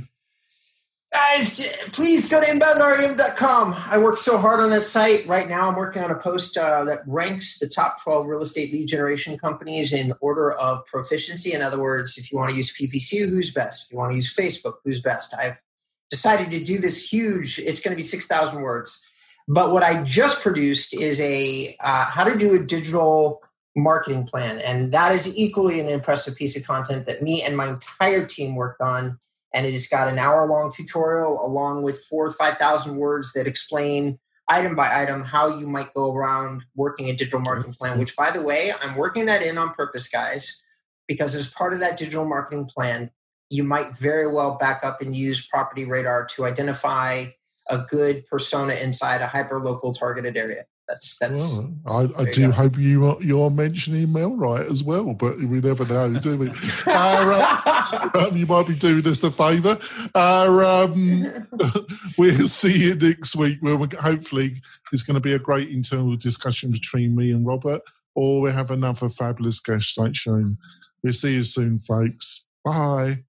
Guys, 1.12 1.66
please 1.92 2.26
go 2.26 2.40
to 2.40 2.46
inboundrem.com. 2.46 3.74
I 3.90 3.98
work 3.98 4.16
so 4.16 4.38
hard 4.38 4.60
on 4.60 4.70
that 4.70 4.84
site. 4.84 5.26
Right 5.26 5.46
now, 5.46 5.68
I'm 5.68 5.76
working 5.76 6.02
on 6.02 6.10
a 6.10 6.18
post 6.18 6.56
uh, 6.56 6.84
that 6.84 7.02
ranks 7.06 7.58
the 7.58 7.68
top 7.68 8.02
12 8.02 8.26
real 8.26 8.40
estate 8.40 8.72
lead 8.72 8.86
generation 8.86 9.36
companies 9.36 9.92
in 9.92 10.14
order 10.22 10.52
of 10.52 10.86
proficiency. 10.86 11.52
In 11.52 11.60
other 11.60 11.78
words, 11.78 12.16
if 12.16 12.32
you 12.32 12.38
want 12.38 12.50
to 12.50 12.56
use 12.56 12.74
PPC, 12.74 13.28
who's 13.28 13.52
best? 13.52 13.84
If 13.84 13.92
you 13.92 13.98
want 13.98 14.12
to 14.12 14.16
use 14.16 14.34
Facebook, 14.34 14.76
who's 14.84 15.02
best? 15.02 15.34
I've 15.38 15.60
decided 16.08 16.50
to 16.50 16.64
do 16.64 16.78
this 16.78 17.12
huge, 17.12 17.58
it's 17.58 17.80
going 17.80 17.92
to 17.92 17.96
be 17.96 18.02
6,000 18.02 18.62
words. 18.62 19.06
But 19.46 19.72
what 19.72 19.82
I 19.82 20.02
just 20.04 20.42
produced 20.42 20.94
is 20.94 21.20
a 21.20 21.76
uh, 21.80 22.06
how 22.06 22.24
to 22.24 22.38
do 22.38 22.54
a 22.54 22.58
digital 22.58 23.42
marketing 23.76 24.26
plan. 24.26 24.60
And 24.60 24.92
that 24.92 25.14
is 25.14 25.36
equally 25.36 25.78
an 25.78 25.88
impressive 25.88 26.36
piece 26.36 26.56
of 26.56 26.64
content 26.66 27.04
that 27.06 27.22
me 27.22 27.42
and 27.42 27.54
my 27.56 27.68
entire 27.68 28.24
team 28.24 28.54
worked 28.54 28.80
on 28.80 29.18
and 29.54 29.66
it 29.66 29.72
has 29.72 29.86
got 29.86 30.08
an 30.08 30.18
hour 30.18 30.46
long 30.46 30.72
tutorial 30.74 31.44
along 31.44 31.82
with 31.82 32.04
four 32.04 32.26
or 32.26 32.32
5,000 32.32 32.96
words 32.96 33.32
that 33.32 33.46
explain 33.46 34.18
item 34.48 34.74
by 34.74 35.02
item 35.02 35.22
how 35.22 35.48
you 35.48 35.66
might 35.66 35.94
go 35.94 36.14
around 36.14 36.64
working 36.74 37.08
a 37.08 37.12
digital 37.12 37.40
marketing 37.40 37.72
plan, 37.72 37.98
which, 37.98 38.16
by 38.16 38.30
the 38.30 38.42
way, 38.42 38.72
I'm 38.80 38.96
working 38.96 39.26
that 39.26 39.42
in 39.42 39.58
on 39.58 39.74
purpose, 39.74 40.08
guys, 40.08 40.62
because 41.06 41.34
as 41.34 41.50
part 41.50 41.72
of 41.72 41.80
that 41.80 41.96
digital 41.96 42.24
marketing 42.24 42.66
plan, 42.66 43.10
you 43.50 43.64
might 43.64 43.96
very 43.96 44.32
well 44.32 44.56
back 44.56 44.82
up 44.82 45.00
and 45.00 45.14
use 45.14 45.46
Property 45.46 45.84
Radar 45.84 46.26
to 46.34 46.44
identify 46.46 47.26
a 47.70 47.78
good 47.78 48.26
persona 48.26 48.74
inside 48.74 49.20
a 49.20 49.26
hyper 49.26 49.60
local 49.60 49.92
targeted 49.92 50.36
area. 50.36 50.64
That's 50.88 51.18
that's. 51.18 51.52
Well, 51.52 51.74
I, 51.86 52.22
I 52.22 52.24
do 52.30 52.48
go. 52.48 52.52
hope 52.52 52.76
you 52.76 53.06
are, 53.06 53.16
you're 53.22 53.50
mentioning 53.50 54.08
MailRight 54.08 54.70
as 54.70 54.82
well, 54.82 55.14
but 55.14 55.38
we 55.38 55.60
never 55.60 55.86
know, 55.86 56.18
do 56.18 56.36
we? 56.36 56.50
uh, 56.86 58.10
um, 58.14 58.36
you 58.36 58.46
might 58.46 58.66
be 58.66 58.74
doing 58.74 59.06
us 59.06 59.22
a 59.22 59.30
favour. 59.30 59.78
Uh, 60.14 60.84
um, 60.84 61.48
we'll 62.18 62.48
see 62.48 62.88
you 62.88 62.94
next 62.94 63.36
week. 63.36 63.58
Where 63.60 63.76
we, 63.76 63.88
hopefully 64.00 64.60
it's 64.92 65.02
going 65.02 65.14
to 65.14 65.20
be 65.20 65.34
a 65.34 65.38
great 65.38 65.70
internal 65.70 66.16
discussion 66.16 66.70
between 66.70 67.14
me 67.14 67.30
and 67.30 67.46
Robert, 67.46 67.82
or 68.14 68.40
we 68.40 68.50
have 68.50 68.70
another 68.70 69.08
fabulous 69.08 69.60
guest 69.60 69.96
like 69.98 70.14
Shane. 70.14 70.58
We'll 71.02 71.12
see 71.12 71.34
you 71.34 71.44
soon, 71.44 71.78
folks. 71.78 72.46
Bye. 72.64 73.24